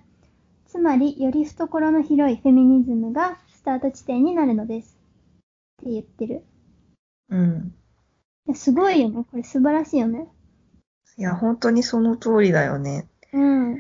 [0.74, 4.97] つまりより懐の広いフェミニズムがスタート地点になるのです。
[5.84, 6.43] って言ってる。
[7.30, 7.76] うん。
[8.55, 9.24] すごいよね。
[9.30, 10.28] これ素晴らしいよね。
[11.15, 13.07] いや、本当にその通りだよね。
[13.34, 13.76] うん。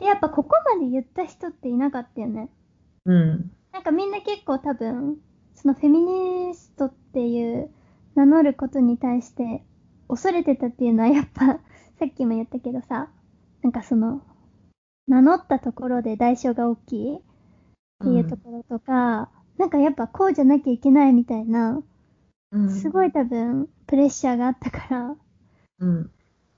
[0.00, 2.50] で、やっぱここまで言った人っていなかったよね。
[3.04, 3.52] うん。
[3.72, 5.18] なんかみんな結構多分、
[5.54, 7.70] そのフェミニストっていう
[8.16, 9.64] 名乗ることに対して
[10.08, 11.60] 恐れてたっていうのはやっぱ、
[12.00, 13.08] さっきも言ったけどさ、
[13.62, 14.20] なんかその、
[15.08, 17.20] 名乗ったところで代償が大きいっ
[18.02, 21.82] ていうところとか、なんかやっぱこうじゃなきゃいけないみたいな、
[22.52, 22.70] うん。
[22.70, 25.16] すごい多分プレッシャーがあったから、
[25.80, 26.10] うん。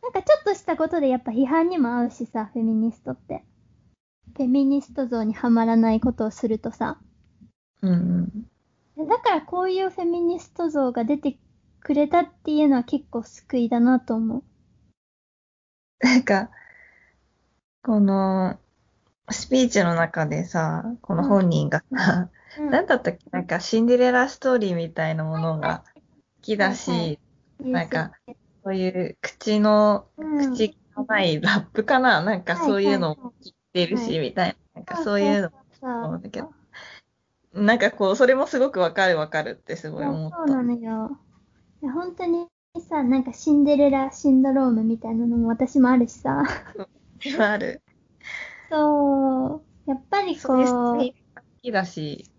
[0.03, 3.45] なんかちょっとしたことでやっぱ批判にも合うしさ、フェミニストって。
[4.37, 6.99] フェミニスト像にはまらないことをするとさ。
[7.83, 8.33] うん。
[8.97, 9.09] うん。
[9.09, 11.39] だからこういうフェミニスト像が出て
[11.81, 14.45] くれたっていうのは結構救いだなと思う。
[16.01, 16.51] なんか、
[17.85, 18.59] この、
[19.31, 22.29] スピーチの中でさ、この本人がさ、
[22.59, 23.19] うんなんだったっけ？
[23.33, 27.19] なんかシンデレラストーリーみたいなものが好きだし、はいはい
[27.73, 28.13] なんか、
[28.63, 32.23] そういう口の、うん口がないラップかな？
[32.23, 34.55] なんかそういうのを切ってるし、はいみたいな。
[34.77, 36.53] なんかそういうのさ思うんだけど。
[37.55, 40.63] なんかこう、それもすごくわかるわかるってすごい思っそうなた。
[40.63, 41.19] のよ。
[41.83, 42.47] いや本当に
[42.89, 46.45] さ、なんかシンデレラシンドロームみたいなのも私もあるしさ。
[47.41, 47.83] ある。
[48.71, 49.63] そう。
[49.87, 51.15] やっぱりこう、好
[51.63, 52.31] きだし、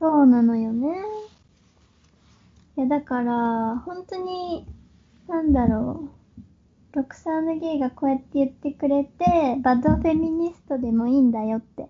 [0.00, 0.88] そうなのよね。
[2.76, 4.66] いや、だから、本当に、
[5.28, 6.10] なんだろ
[6.92, 6.96] う。
[6.96, 11.88] ロクサーヌ・ゲイがこうやって言ってくれて、バッドフェミニストでもいいんだよって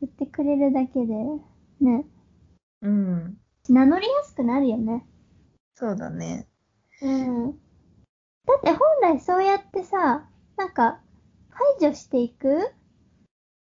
[0.00, 1.14] 言ってくれるだけで、
[1.80, 2.04] ね、
[2.82, 3.38] うん。
[3.68, 5.06] 名乗りやすくなるよね。
[5.74, 6.48] そうだね。
[7.02, 7.52] うん。
[7.52, 10.28] だって本来そうやってさ、
[10.58, 11.00] なんか、
[11.50, 12.72] 排除していく？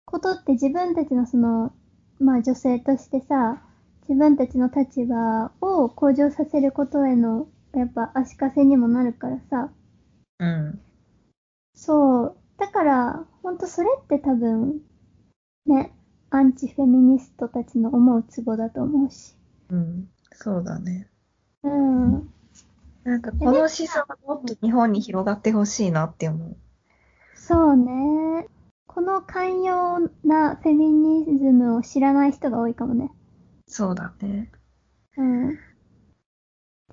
[0.05, 1.73] ことって自分たちのその、
[2.19, 3.61] まあ女性としてさ、
[4.07, 9.69] 自分たちの立場を向上させることへの、やっぱ足かせにもなるからさ。
[10.39, 10.81] うん。
[11.75, 12.37] そう。
[12.57, 14.81] だから、ほんとそれって多分、
[15.65, 15.93] ね、
[16.29, 19.35] アンチフェミニストたちの思うツボだと思うし。
[19.69, 20.09] うん。
[20.31, 21.09] そうだね。
[21.63, 22.29] うん。
[23.03, 26.57] なんかこの思想がもっと日本に広がってほしいなって思う。
[27.49, 28.47] そうね。
[28.85, 33.09] この寛容なフェミニズムを知らない人が多いかもね。
[33.65, 34.51] そうだね。
[35.17, 35.55] うん。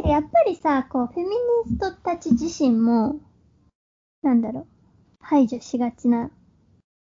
[0.03, 3.21] で、やっぱりさ、こう、フェミニストたち自身も、
[4.23, 4.67] なんだろう、
[5.21, 6.31] 排除しがちな、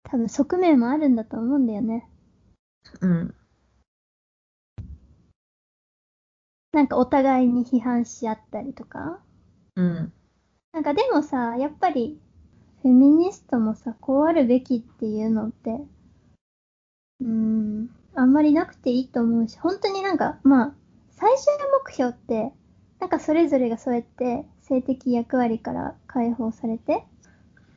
[0.02, 2.10] 多分側面もあるんだと思うんだよね。
[3.02, 3.36] うん。
[6.72, 9.22] なんかお互いに批判し合ったりとか。
[9.76, 10.12] うん。
[10.74, 12.20] なんかでもさ、やっぱり、
[12.82, 15.82] フェミニストもさ、こうあるべきっていうのって、
[17.22, 20.74] うーん、あんまりなくていいと思うし、本当になんか、まあ、
[21.12, 21.54] 最終
[21.86, 22.52] 目標って、
[23.00, 27.04] なんかそれぞれがそうやって性的役割から解放されて、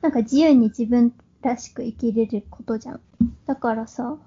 [0.03, 3.01] なんか自由に自分らしく生きれることじゃん。
[3.47, 4.19] だからさ、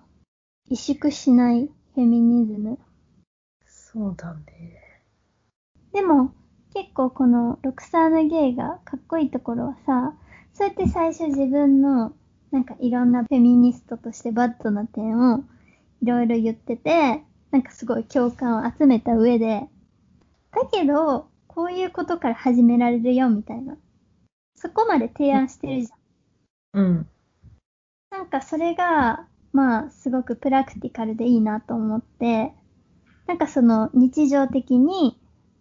[0.70, 2.80] 萎縮しないフェミニズム。
[3.66, 5.02] そうだね。
[5.92, 6.34] でも、
[6.74, 10.16] 結構このロクサーヌ・ゲイがかっこいいところはさ、
[10.54, 12.14] そうやって最初自分の
[12.52, 15.44] なんかいろんなフェミニストとしてバッドな点を
[16.02, 19.68] いろいろ言ってて、なんかすごい共感を集めた上で、
[20.52, 23.78] だけど、こういうことから始められるよみたいな。
[24.56, 26.82] そこまで提案してるじゃん。
[26.82, 27.08] うん。
[28.12, 32.54] なんかそれが、まあ、すごくプラクティカルでいいなと思って、
[33.28, 35.20] なんかその日常的に、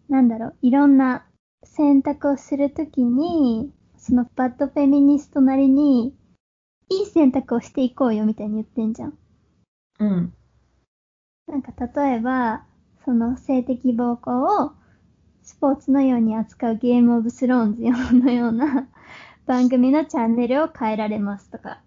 [0.08, 1.24] なんだろう、いろんな
[1.64, 3.72] 選択をするときに、
[4.02, 6.12] そのバッドフェミニストなりに、
[6.90, 9.16] いい選択をしていこうよみたいに言ってんじゃん。
[10.00, 10.34] うん。
[11.46, 11.72] なんか
[12.02, 12.64] 例えば、
[13.04, 14.72] その性的暴行を
[15.42, 17.82] スポーツのように扱うゲームオブスローンズ
[18.16, 18.88] のような
[19.46, 21.80] 番組のチャンネルを変えられますとか。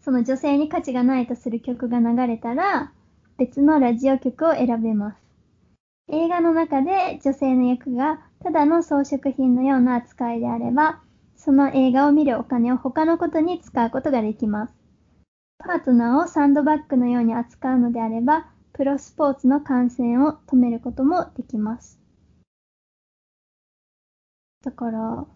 [0.00, 2.92] その女性に価値がないとする曲が流れたら、
[3.36, 5.18] 別のラジオ曲を選べます。
[6.08, 11.00] 映画の中で女性の役がただの装飾品のような扱いであれば、
[11.36, 14.74] その映画を見るお金を他のことに使うことができます。
[15.58, 22.00] パートナーをサンドバッグのように扱うのであれば、プロスポーツの観戦を止めることもできます。
[24.64, 25.26] だから、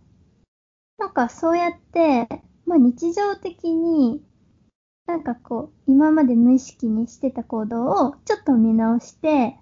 [0.98, 2.28] なんかそうやって、
[2.64, 4.24] まあ日常的に
[5.06, 9.56] なんかこう、今まで無意識にしてた行動をちょっと見直して、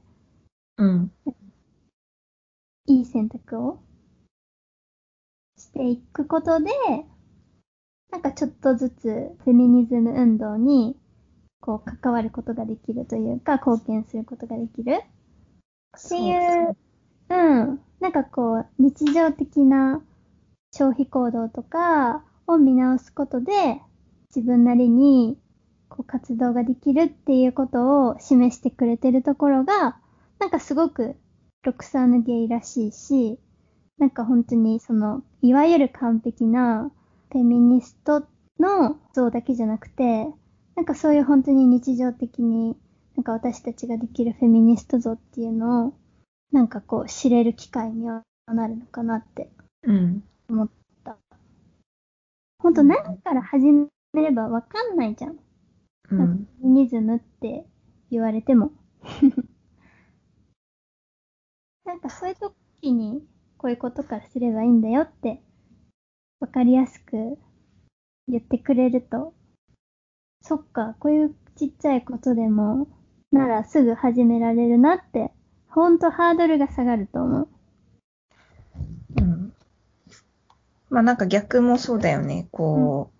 [0.78, 1.12] うん。
[3.14, 3.78] 選択を
[5.56, 6.70] していくことで、
[8.10, 9.02] なんかちょっとずつ
[9.44, 10.96] フェミニズム運動に
[11.60, 15.02] こう関わることができるというか、貢献することができる
[15.96, 16.76] っていう、う
[17.30, 17.80] うん。
[18.00, 20.02] なんかこう、日常的な
[20.72, 23.80] 消費行動とかを見直すことで、
[24.34, 25.38] 自分なりに
[25.88, 29.98] こう活動ができるっていうことを示してくれてるところが、
[30.40, 31.14] なんかすごく
[31.64, 33.38] ロクサーヌゲイらしいし、
[33.98, 36.90] なんか本当にその、いわゆる完璧な
[37.32, 38.26] フェミニスト
[38.60, 40.28] の像だけじゃなくて、
[40.76, 42.76] なんかそういう本当に日常的に、
[43.16, 45.94] なんか私たちができるフェミニスト像っていうのを、
[46.52, 49.48] なんかこう知れる機会にはなるのかなって
[50.48, 50.68] 思っ
[51.02, 51.12] た。
[51.12, 51.18] うん、
[52.58, 55.38] 本当何から始めればわかんないじゃん。
[56.10, 56.18] うん。
[56.18, 57.64] フェミニズムって
[58.10, 58.72] 言われても。
[61.84, 63.22] なんかそういう時に
[63.58, 65.42] こういうことからすればいいんだよって
[66.40, 67.38] わかりやすく
[68.28, 69.34] 言ってくれると、
[70.42, 72.88] そっか、こういうちっちゃいことでも
[73.32, 75.30] ならすぐ始められるなって、
[75.68, 77.48] ほんとハードルが下がると思う。
[79.20, 79.54] うん。
[80.90, 82.48] まあなんか逆もそうだよね。
[82.50, 83.10] こ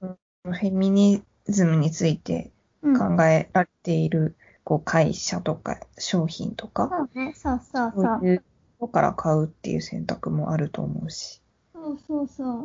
[0.00, 2.50] う、うんフェミニズムについて
[2.82, 8.04] 考えられている、こう会社とか商品とか、そうね、そうそうそう。
[8.04, 8.44] そういうと
[8.80, 11.42] こから買うっていう選択もあると思うし。
[11.72, 12.56] そうそうそう。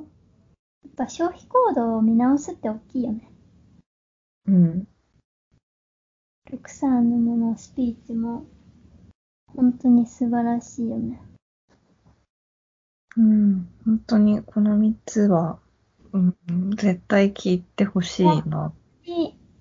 [0.83, 3.31] やっぱ消費行動を見直すって大きいよね。
[4.47, 4.87] うん。
[6.51, 8.45] ルクさんのものスピーチも
[9.55, 11.21] 本当に素晴らしいよね。
[13.17, 15.59] うん、本当にこの3つは
[16.13, 16.17] う
[16.51, 18.73] ん、絶対聞いてほしいな。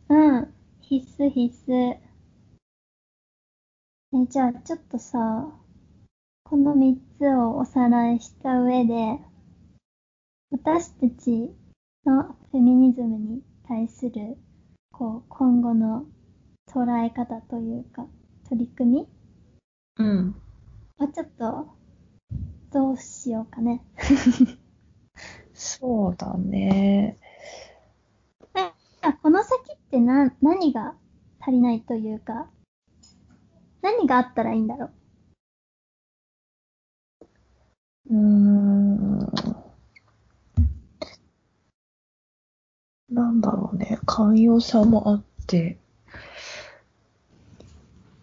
[0.08, 1.96] うん、必須必須。
[4.18, 5.46] え、じゃあちょっとさ、
[6.44, 9.18] この3つをおさらいした上で、
[10.50, 11.50] 私たち
[12.06, 14.38] のフェミニズムに対する、
[14.90, 16.06] こう、今後の
[16.66, 18.06] 捉え方というか、
[18.48, 19.08] 取り組み？
[19.98, 20.34] うん。
[20.96, 21.68] はちょっと、
[22.72, 23.84] どうしようかね。
[25.52, 27.18] そうだね。
[29.22, 30.94] この先ってな、何が
[31.40, 32.48] 足りないというか、
[33.86, 34.90] 何があったらいいんだろ
[38.10, 38.14] う？
[38.14, 39.18] うーん。
[43.08, 44.00] なんだろうね。
[44.04, 45.78] 寛容さもあって。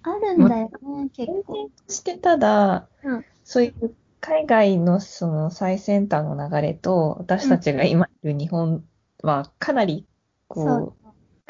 [0.02, 1.70] あるんだよね、結構。
[1.88, 8.84] してただ、うん、そういう海外のその最先端の流れと、私たちが今いる日本
[9.22, 10.06] はかなり
[10.50, 10.94] こう、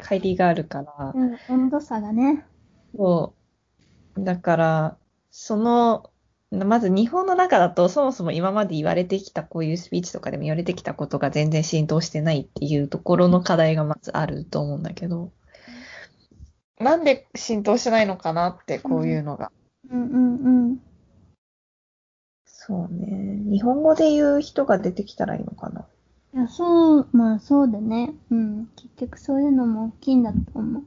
[0.00, 1.12] 乖離があるから。
[1.12, 2.46] うん、温度差がね。
[2.96, 3.43] そう。
[4.18, 4.96] だから、
[5.30, 6.10] その、
[6.50, 15.32] まず日本の中だとそもそも今まで言われてきたこういうスピーチとかでも言われてきたことが全然浸透してないっていうところの課題がまずあると思うんだけど、
[16.78, 19.50] なんで浸透してないのかなってこういうのが。
[19.90, 20.80] うんうんうん。
[22.44, 23.42] そうね。
[23.50, 25.86] 日本語で言う人が出てきたらいいのかな。
[26.34, 28.14] いや、そう、まあそうだね。
[28.30, 28.66] うん。
[28.76, 30.84] 結局そういうのも大きいんだと思う。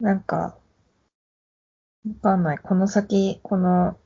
[0.00, 0.58] なんか、
[2.14, 2.58] かんない。
[2.58, 3.98] この先、この、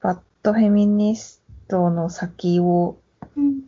[0.00, 3.00] バッドフェミニストの先を
[3.36, 3.62] うん。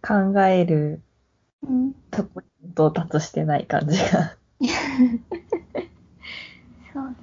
[0.00, 1.02] 考える
[1.62, 1.92] うん。
[2.10, 4.36] とこに到達してない感じが。
[6.92, 7.16] そうだね。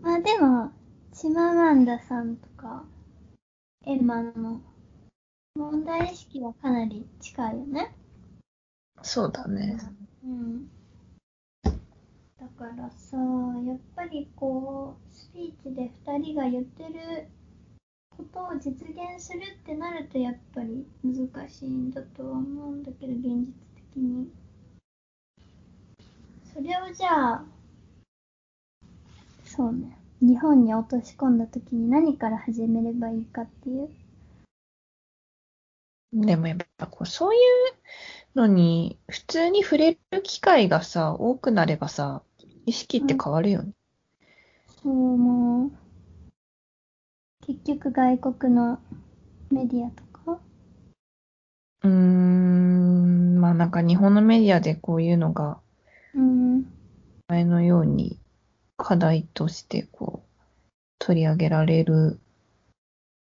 [0.00, 0.72] まあでも、
[1.12, 2.84] チママンダさんとか、
[3.86, 4.60] エマの
[5.56, 7.94] 問題意識はかなり近いよね。
[9.02, 9.78] そうだね。
[10.24, 10.70] うん。
[12.60, 13.16] からさ、
[13.66, 17.26] やっぱりこう、スピーチで2人が言ってる
[18.14, 23.54] ことを実現するってなると、やっぱり難しいんだとは思うんだけど、現実
[23.94, 24.30] 的に。
[26.52, 27.44] それをじゃあ、
[29.42, 33.88] そうね、日本に落とし込んだ時に何から始めればいいかっていう？
[36.12, 42.22] でもやっぱこう、そういうのに、普通に触れる機会がさ、多くなればさ、
[42.66, 43.72] 意識って変わるよね。
[44.82, 45.70] そう思う。
[47.46, 48.78] 結局外国の
[49.50, 50.38] メディアとか？
[51.82, 55.58] うーん、まあなんか日本のメディアでこういうのが
[56.14, 56.64] うん。
[57.28, 58.18] 前のように
[58.76, 60.28] 課題としてこう
[60.98, 62.18] 取り上げられる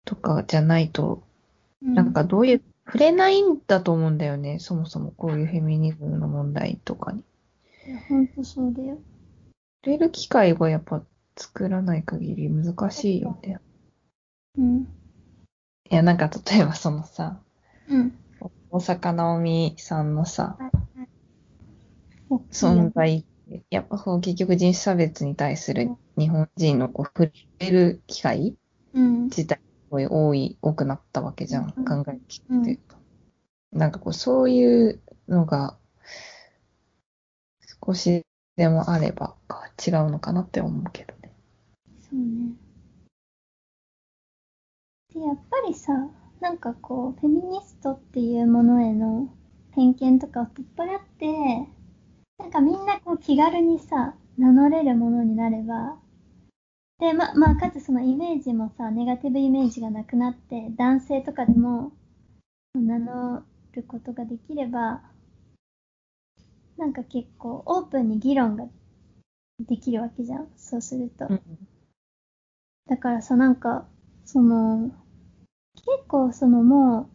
[0.04, 1.22] とかじゃないと、
[1.80, 4.58] なんかどういう、触れないんだと思うんだよね。
[4.58, 7.22] そもそもこういうフェミニズムの問題とかに。
[7.86, 8.98] いや、ほんとそうだよ。
[9.84, 11.02] 触れる機会はやっぱ
[11.36, 13.60] 作らない限り難しいよね。
[14.56, 14.88] うん。
[15.90, 17.38] いや、なんか例えばそのさ、
[17.90, 18.14] うん。
[18.70, 20.56] 大坂なおみさんのさ、
[22.30, 23.26] 大きい存よ在、
[23.68, 28.56] やっぱそう結局人種差別に対する日本人のこう触れる機会
[28.94, 29.24] うん。
[29.24, 29.60] 自体す
[29.90, 31.74] ごい多い、多くなったわけじゃん。
[31.76, 32.78] うん考えきって。
[33.70, 35.76] なんかこう、そういうのが
[37.84, 38.24] 少し
[38.56, 39.34] でもあれば
[39.86, 41.32] 違うのかなって思うけどね。
[42.00, 42.54] そうね。
[45.12, 45.92] で、やっぱりさ、
[46.40, 49.28] なんかこう、フェミニストっていうものへの
[49.72, 51.68] 偏見とかを取っ払って、
[52.38, 55.98] なんかみんなこう気軽にさ、名乗れるものになれば、
[57.00, 61.92] で、ま、まあ、かつそのイメージもさ、ネガティブイメージがなくなって、男性とかでも
[62.74, 63.42] 名乗
[63.72, 65.02] ることができれば、
[66.76, 68.66] なんか結構オープンに議論が
[69.60, 70.48] できるわけじゃん。
[70.56, 71.28] そうすると。
[72.88, 73.86] だからさ、なんか、
[74.24, 74.90] その、
[75.76, 77.08] 結構そのも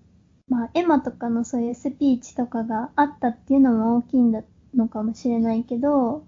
[0.49, 4.43] う、まあ、エマとかのそういうスピーチとかがあったっていうのも大きいんだ
[4.75, 6.25] のかもしれないけど、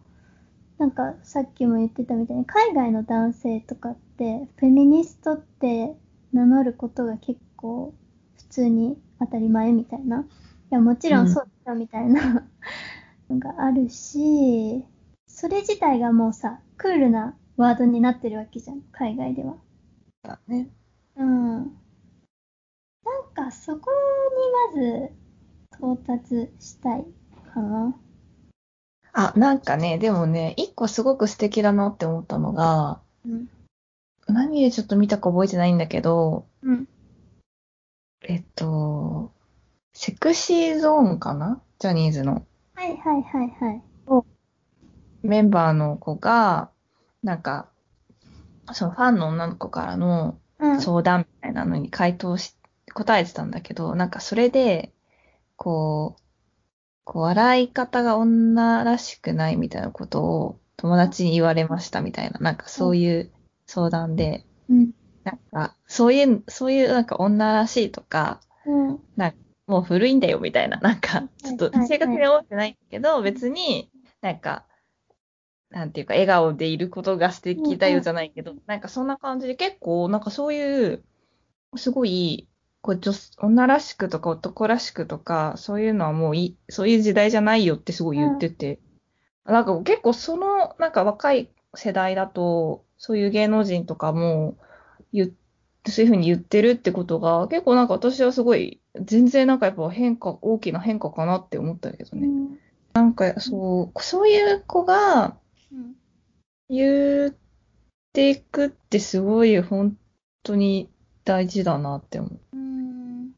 [0.77, 5.95] なんかさっきも言ってたみたいに、海外の男性とかって、フェミニストって
[6.34, 7.93] 名乗ることが結構
[8.36, 10.21] 普通に当たり前みたいな。
[10.21, 10.25] い
[10.69, 12.45] や、もちろんそうだみたいな
[13.32, 14.86] のがあるし、
[15.27, 19.55] それ自体がもうさ、クールなワードになってるわけじゃん、海外では。
[20.23, 20.69] だね。
[21.15, 21.57] うん。
[21.57, 21.63] なん
[23.34, 23.91] かそこ
[24.75, 25.11] にまず
[25.77, 27.05] 到達したい
[27.53, 27.95] かな。
[29.13, 33.49] あ、なんかね、でもね、一個すごく素敵だなって思ったのが、うん。
[34.27, 36.88] 何でちょっと見たか覚えてないんだけど、うん。
[38.21, 39.32] えっと、
[39.93, 41.61] セクシーゾーンかな？
[41.79, 42.45] ジャニーズの。
[42.82, 43.82] はいはいはいはい。
[45.21, 46.71] メンバーの子が、
[47.21, 47.69] なんか、
[48.73, 50.82] そのファンの女の子からのうん。
[50.82, 52.55] 相談みたいなのに回答し、
[52.91, 54.93] 答えてたんだけど、なんかそれで、
[55.57, 56.21] こう、
[57.03, 63.32] こう笑い方が女らしくないみたいなことを友達に言われましたみたいな、なんかそういう
[63.67, 64.91] 相談で、うん。
[65.23, 68.99] なんか、そういう、そういうなんか女らしいとか、うん。
[69.15, 69.38] なんか
[69.72, 74.65] もう古いんだよみたいな、なんか、ちょっと正確には思ってないけど、別になんか、
[75.69, 81.05] なんていうか、笑顔でいることが素敵だよじゃないけど、なんかそんな感じで結構、なんかそういう、
[81.78, 82.49] すごい、
[82.82, 88.82] こう女、女らしくとか男らしくとか、そういうのはもういい、そういう時代じゃないよってすごい言ってて、
[89.45, 94.57] なんか結構その、なんか若い世代だと、そういう芸能人とかも
[95.13, 95.40] 言って、
[95.88, 102.27] そういうふうに言ってるってことが、結構なんか私はすごい、全然なんかやっぱ変化、大きな変化かなって思ったけどね。
[102.27, 102.59] うん。
[102.93, 105.38] なんかそう、そういう子が
[105.71, 105.95] うん。
[106.69, 107.36] 言っ
[108.13, 109.97] ていくってすごい本
[110.43, 110.89] 当に
[111.25, 112.39] 大事だなって思う。
[112.53, 113.32] うん。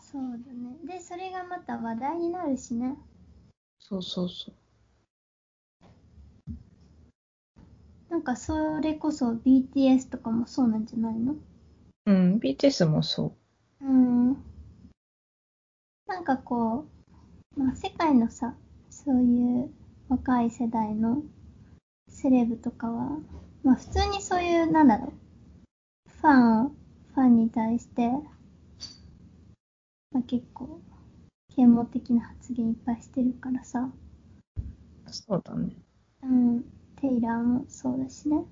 [0.00, 0.76] そうだね。
[0.84, 2.96] で、それがまた話題になるしね。
[3.78, 4.54] そうそうそう。
[8.10, 11.36] なんかそれこそ BTS とかもそうなんじゃないの？
[12.06, 13.36] うん、BTS もそ
[13.80, 14.32] うん。
[16.08, 16.86] なんかこ
[17.56, 18.54] う、まあ世界のさ、
[18.90, 19.70] そういう
[20.08, 21.22] 若い世代の
[22.08, 23.16] セレブとかは、
[23.62, 26.72] まあ普通にそういう、なんだろう、ファンを、
[27.14, 28.10] ファンに対して、
[30.10, 30.80] まあ結構、
[31.54, 33.88] 啓蒙的な発言いっぱいしてるからさ。
[35.06, 35.76] そうだね。
[36.22, 36.64] うん。
[37.00, 38.44] テイラーもそうだしね。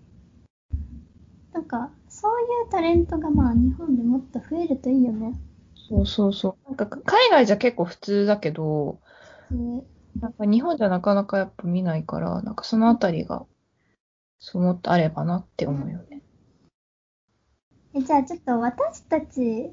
[1.52, 5.34] なんか、そういうタレントがまあ日本でもっと増えるといいよね。
[5.88, 6.68] そうそうそう。
[6.68, 9.00] なんか海外じゃ結構普通だけど、
[10.20, 13.46] なんか日本じゃなかなかやっぱ見ないから、なんかそのあたりが、
[14.38, 16.22] そうもっとあればなって思うよね。
[17.94, 19.70] えじゃあちょっと私たち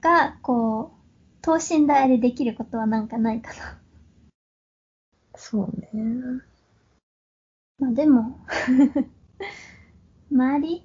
[0.00, 3.80] が、こう、等身大でできることはなんかないかな。
[5.36, 5.90] そうね。
[7.84, 8.40] まあでも
[10.32, 10.82] 周り、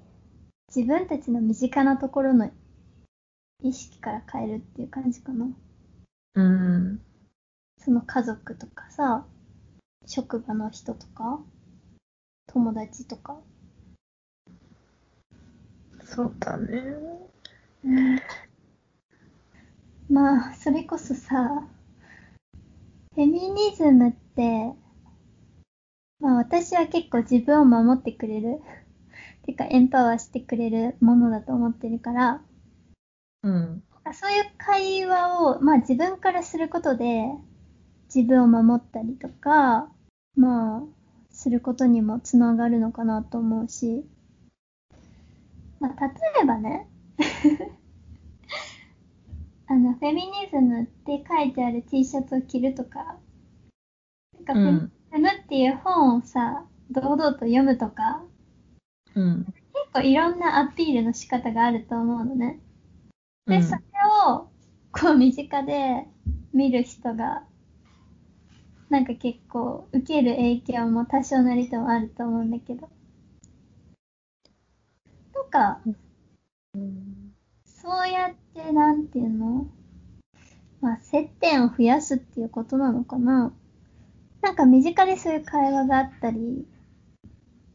[0.68, 2.50] 自分たちの身近なところの
[3.62, 5.48] 意識から変えるっていう感じかな。
[6.34, 7.00] うん。
[7.78, 9.26] その家族とかさ、
[10.04, 11.40] 職場の人とか、
[12.48, 13.40] 友達とか。
[16.04, 16.84] そうだね。
[17.82, 18.20] うん、
[20.10, 21.66] まあ、それこそさ、
[23.14, 24.74] フェミニズムって、
[26.20, 28.60] まあ私は結構自分を守ってくれる。
[29.46, 32.42] てかエンパワーしてくれるものだと思ってるから、
[33.42, 33.82] うん。
[34.12, 37.24] そういう会話を、まあ自分からすることで、
[38.14, 39.90] 自分を守ったりとか、
[40.36, 40.82] まあ、
[41.30, 44.04] することにもつながるのかなと思うし、
[45.78, 46.12] まあ、例
[46.42, 46.88] えばね
[49.68, 53.20] あの、フェミニズムって書いてある T シャツを着るとか、
[54.34, 58.22] なんか、フェミニズムっていう本をさ、堂々と読むとか、
[59.14, 59.56] うん、結
[59.92, 62.60] 構いろんなアピールの仕方があると思うのね。
[63.46, 63.80] で、うん、それ
[64.28, 64.48] を、
[64.92, 66.06] こう身近で
[66.52, 67.44] 見る人が、
[68.88, 72.88] なんか結構受ける影響も多少なりともあると思うんだけど。
[75.34, 75.80] なんか、
[76.74, 77.32] うん、
[77.64, 79.66] そうやってなんていうの
[80.80, 83.52] まあ接点を増やすっていうことなのかな
[84.42, 86.66] なんか身近でそういう会話があったり、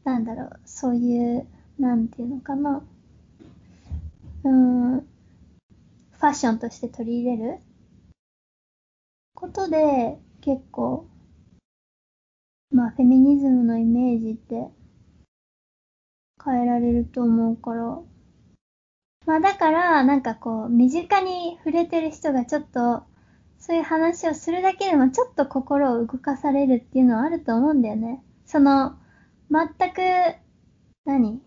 [0.04, 1.46] なんだろう、そういう、
[1.78, 2.82] なんていうのかな。
[4.44, 7.58] うん、ファッションとして取り入れる
[9.34, 11.08] ことで結構、
[12.70, 14.68] まあフェミニズムのイメージって
[16.44, 18.00] 変えられると思うから、
[19.26, 23.02] まあだから、なんかこう、身近に触れてる人がちょっと、
[23.66, 28.22] そういう話をするだけでもちょっと心を動かされるっていうのはあると思うんだよね。
[28.44, 28.96] その、
[29.50, 30.36] 全く、
[31.04, 31.42] 何？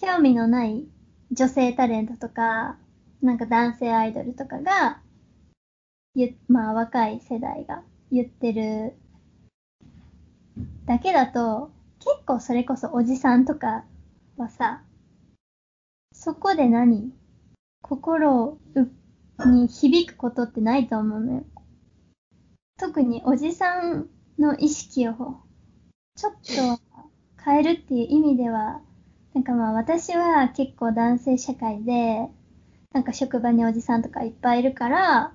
[0.00, 0.86] 興味のない
[1.32, 2.76] 女性タレントとか、
[3.20, 5.00] なんか男性アイドルとかが、
[6.46, 7.82] まあ若い世代が
[8.12, 8.94] 言ってる
[10.86, 13.84] だけだと、結構それこそおじさんとか
[14.36, 14.84] はさ、
[16.12, 17.12] そこで何？
[17.82, 18.58] 心を
[19.46, 21.44] に響くことってないと思うのよ。
[22.78, 24.08] 特におじさん
[24.38, 25.14] の意識を
[26.16, 26.82] ちょっと
[27.44, 28.80] 変えるっていう意味では、
[29.34, 32.28] なんかまあ私は結構男性社会で、
[32.92, 35.32] なんか職場におじさんとかいっぱいいるから、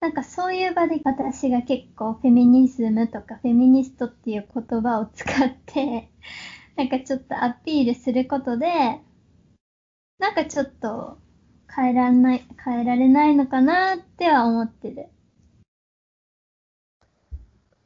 [0.00, 6.10] なんかそういう場で私が結構フェミニズムとかフェミニストっていう言葉を使って、
[6.76, 9.00] なんかちょっとアピールすることで、
[10.18, 11.18] なんかちょっと
[11.74, 15.08] 変えられない、変えられないのかなっては思ってる。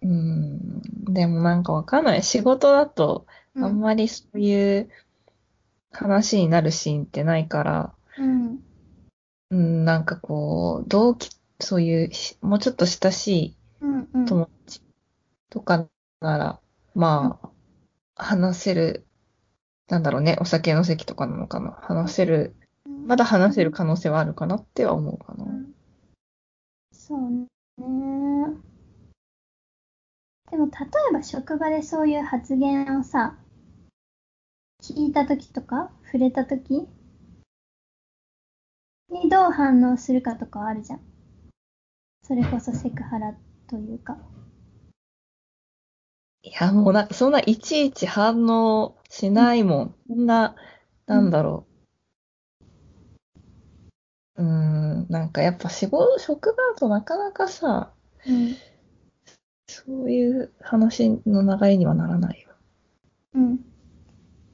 [0.03, 0.83] うん、
[1.13, 2.23] でもなんかわかんない。
[2.23, 3.27] 仕事だと、
[3.57, 4.91] あんまりそういう
[5.93, 8.61] 話になるシーンってないから、うん、
[9.51, 11.31] うん、なんかこう、同期、
[11.61, 12.11] そういう、
[12.43, 13.57] もうちょっと親しい
[14.27, 14.83] 友達
[15.51, 15.89] とか
[16.21, 16.61] なら、
[16.95, 17.51] うん、まあ、
[18.17, 19.07] 話せる、
[19.89, 21.79] なんだろうね、お酒の席とかなのかな。
[21.81, 22.57] 話せる、
[23.05, 25.45] まだ話せる可能性はあるかなっては思うかな。
[26.93, 27.47] そうね。
[30.51, 30.73] でも、例
[31.11, 33.37] えば職場でそういう発言をさ、
[34.83, 36.87] 聞いたときとか、触れたとき
[39.11, 41.01] にどう反応するかとかあるじゃん。
[42.23, 43.35] それこそセクハラ
[43.67, 44.17] というか。
[46.43, 49.95] いや、もうなそんないちいち反応しないもん。
[50.07, 50.55] そんな、
[51.07, 51.74] なんだろう。
[54.37, 57.93] うん、ん、なんかやっぱ仕事、職場だとなかなかさ、
[58.27, 58.57] うん、
[59.67, 62.49] そういう話の流れにはならないよ。
[63.35, 63.59] うん。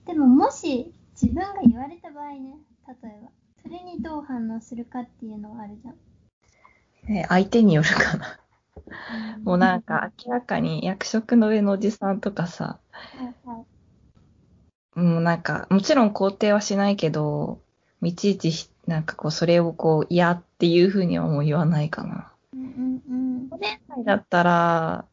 [0.07, 2.57] でももし自分が言われた場合ね、
[2.87, 3.31] 例えば。
[3.62, 7.16] それにどう反応するかっていうのはあるじゃん。
[7.16, 8.41] え、相手によるかな。
[9.45, 13.64] もうなんか明らかに役職の上のおじさんとかさ、はいは
[14.97, 14.99] い。
[14.99, 17.61] もうなんか、もちろん肯定はしないけど、
[18.03, 22.32] いちいちひなんかこう、それをこう、嫌っていうふうにはもう言わないかな。
[22.53, 23.48] うんうんうん。
[23.51, 25.07] お姉さんだったら、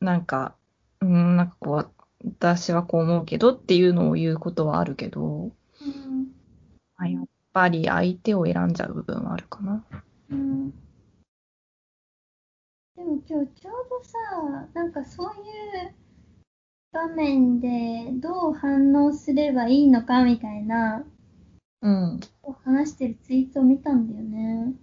[0.00, 0.56] なんか、
[1.00, 1.90] うん、なんかこう、
[2.24, 6.32] 私はこう思うけどっていうのを言うことはあるけど、うん
[6.96, 9.84] まあ、やっぱり相手を選んじゃう部分はあるかな。
[10.30, 10.70] うん。
[10.70, 10.76] で
[13.04, 15.94] も今日ちょうどさ、なんかそういう
[16.92, 21.04] 場面でどう反応すればいいのかみたいな、
[21.82, 22.20] うん。
[22.64, 24.74] 話してるツイートを見たんだよね。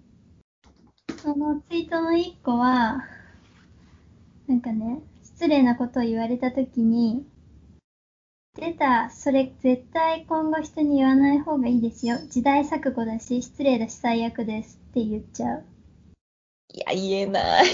[1.22, 3.06] そのツイートの一個は、
[4.48, 7.26] なんかね、失礼なことを言われたときに、
[8.56, 12.18] 出た、それ絶対今後人に言わない方がいいですよ。
[12.30, 15.66] 時代錯誤だし、失礼だし最悪ですって言っちゃう。
[16.74, 17.66] いや、言えない。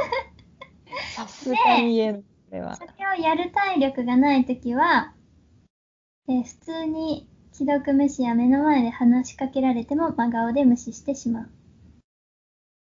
[1.16, 2.22] さすがに言えない。
[2.22, 5.14] これはそれをやる体力がないときは、
[6.28, 11.50] えー普通に既読無視や目の前で話しかけられても真顔で無視してしまう。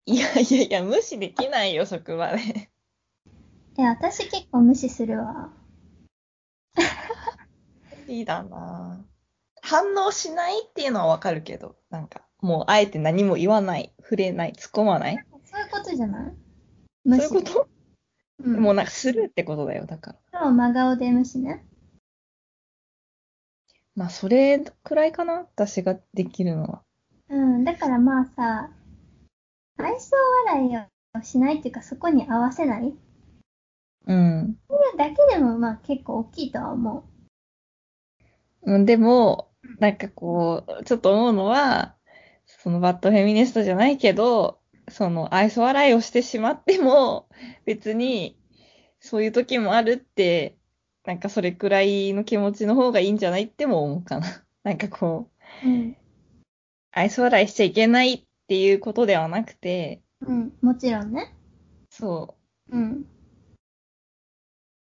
[0.07, 2.71] いやいやいや、無視できないよ、職場で。
[3.77, 5.51] いや、私結構無視するわ。
[8.09, 9.05] いいだな
[9.61, 15.19] 反応しないっていうのはわかるけど、なんか、もうあえて何も言わない、触れない、突っ込まない。
[15.45, 16.25] そういうことじゃない？
[16.25, 16.37] そう
[17.05, 17.25] 無視。
[17.25, 17.69] いうこと、
[18.45, 18.61] うん。
[18.63, 20.41] もうなんかスルーってことだよ、だから。
[20.41, 21.66] そう、真顔で無視ね。
[23.97, 26.83] まあ、それくらいかな、私ができるのは。
[27.31, 27.65] うん。
[27.65, 28.71] だからまあさ、
[29.79, 30.17] 愛想
[30.47, 32.95] 笑いをしないっていうか、そこに合わせない？
[34.07, 34.59] うん。
[34.97, 37.05] だけでもまあ結構大きいとは思
[38.63, 41.95] うんでも、なんかこう、ちょっと思うのは、
[42.47, 47.29] そのバッドフェミニストじゃないけど、その愛想笑いをしてしまっても、
[47.65, 48.39] 別に、
[49.01, 50.56] そういう時もあるって、
[51.07, 54.27] なんかそれくらいの気持ちの方がいいんじゃないっても思うかな。
[54.65, 55.31] なんかこ
[55.65, 55.71] う、う。
[55.71, 55.97] うん。
[56.91, 60.53] 愛想笑いしちゃいけないっていうことではなくて、うん。
[60.61, 61.33] もちろんね。
[61.91, 62.37] そ
[62.71, 63.07] うん。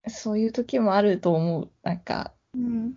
[0.06, 1.70] う、そういう時もあると思う。
[1.82, 2.96] なんか、うん。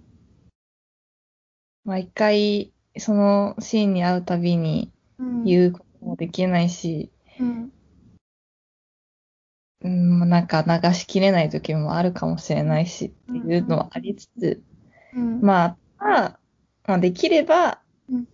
[1.84, 5.44] 毎回、そのシーンに会うたびにうん。
[5.44, 7.48] 言うこともできないし、うん。
[7.48, 7.74] うん、
[9.82, 14.62] なんか流しきれない時もあるかもしれないしっていうのはありつつ、
[15.14, 15.42] うん。
[15.42, 16.40] まあ、まあ、
[16.86, 18.28] まあ、できればうん、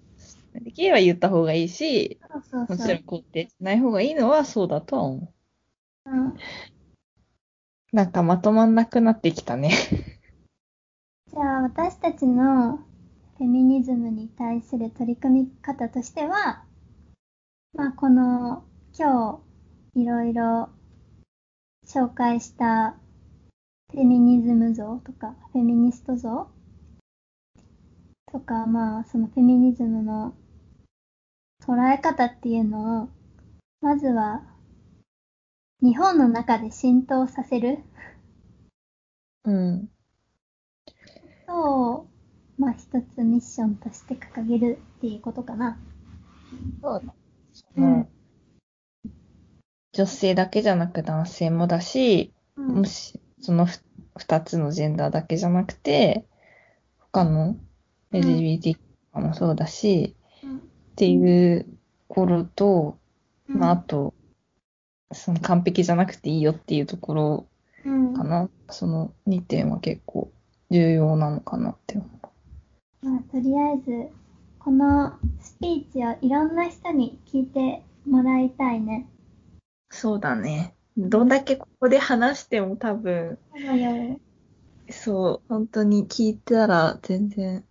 [0.63, 2.77] できれば言った方がいいし、そうそうそう。
[2.77, 5.33] もちろん肯定しない方がいいのはそうだとは思
[6.05, 6.09] う。
[6.09, 6.33] うん。
[7.91, 9.71] なんかまとまんなくなってきたね。
[11.31, 12.77] じゃあ私たちの
[13.37, 16.63] フェミニズムに対する取り組み方としては、
[17.73, 18.63] まあこの
[18.97, 19.41] 今
[19.93, 20.69] 日いろいろ
[21.85, 22.95] 紹介した
[23.91, 26.49] フェミニズム像とかフェミニスト像
[28.31, 30.33] とかまあそのフェミニズムの
[31.65, 33.09] 捉え方っていうのを
[33.81, 34.43] まずは
[35.81, 37.79] 日本の中で浸透させる
[39.45, 39.89] うん。
[41.47, 42.07] を、
[42.57, 45.77] まあ一つミッションとして掲げるっていうことかな。
[46.81, 47.13] そうだ。
[47.53, 48.07] そうんの、
[49.95, 53.79] 女性だけじゃなく男性もだし、うんもし、そのふ
[54.17, 56.25] 二つのジェンダーだけじゃなくて、
[56.99, 57.55] 他の
[58.11, 58.79] LGBT と
[59.13, 60.61] かもそうだし、うんっ
[60.97, 61.69] ていうと
[62.07, 62.97] ころと、
[63.49, 64.13] うんまあ、あと、
[65.11, 67.47] その完璧じゃなくていいよっていうところ
[67.85, 68.49] うんかな。
[68.69, 70.31] その2点は結構
[70.71, 72.05] 重要なのかなって思
[73.03, 73.05] う。
[73.05, 74.09] まあ、とりあえず、
[74.59, 79.07] このスピーチをいろんな人に聞いてもらいたいね。
[79.95, 80.75] そうだね。
[80.97, 83.39] どんだけここで話しても多分、
[84.89, 87.63] そう本当に聞いたら全然、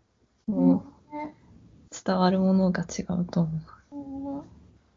[0.47, 1.35] もうね
[1.91, 4.45] 伝わるものが違うと思う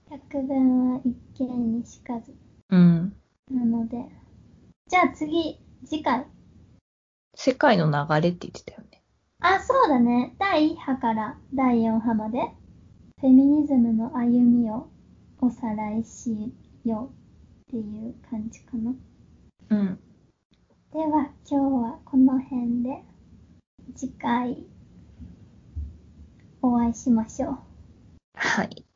[0.09, 2.33] 百聞は一見にしかず。
[2.69, 3.13] うん。
[3.51, 3.97] なので。
[4.87, 6.25] じゃあ次、次回。
[7.35, 9.03] 世界の流れって言ってたよね。
[9.41, 10.33] あ、そうだね。
[10.39, 12.39] 第1波から第4波まで、
[13.19, 14.87] フェミニズムの歩みを
[15.41, 16.53] おさらいし
[16.85, 17.16] よう
[17.67, 18.95] っていう感じかな。
[19.69, 19.99] うん。
[20.93, 23.03] では、今日はこの辺で、
[23.93, 24.65] 次回、
[26.61, 27.57] お会いしましょう。
[28.35, 28.86] はい。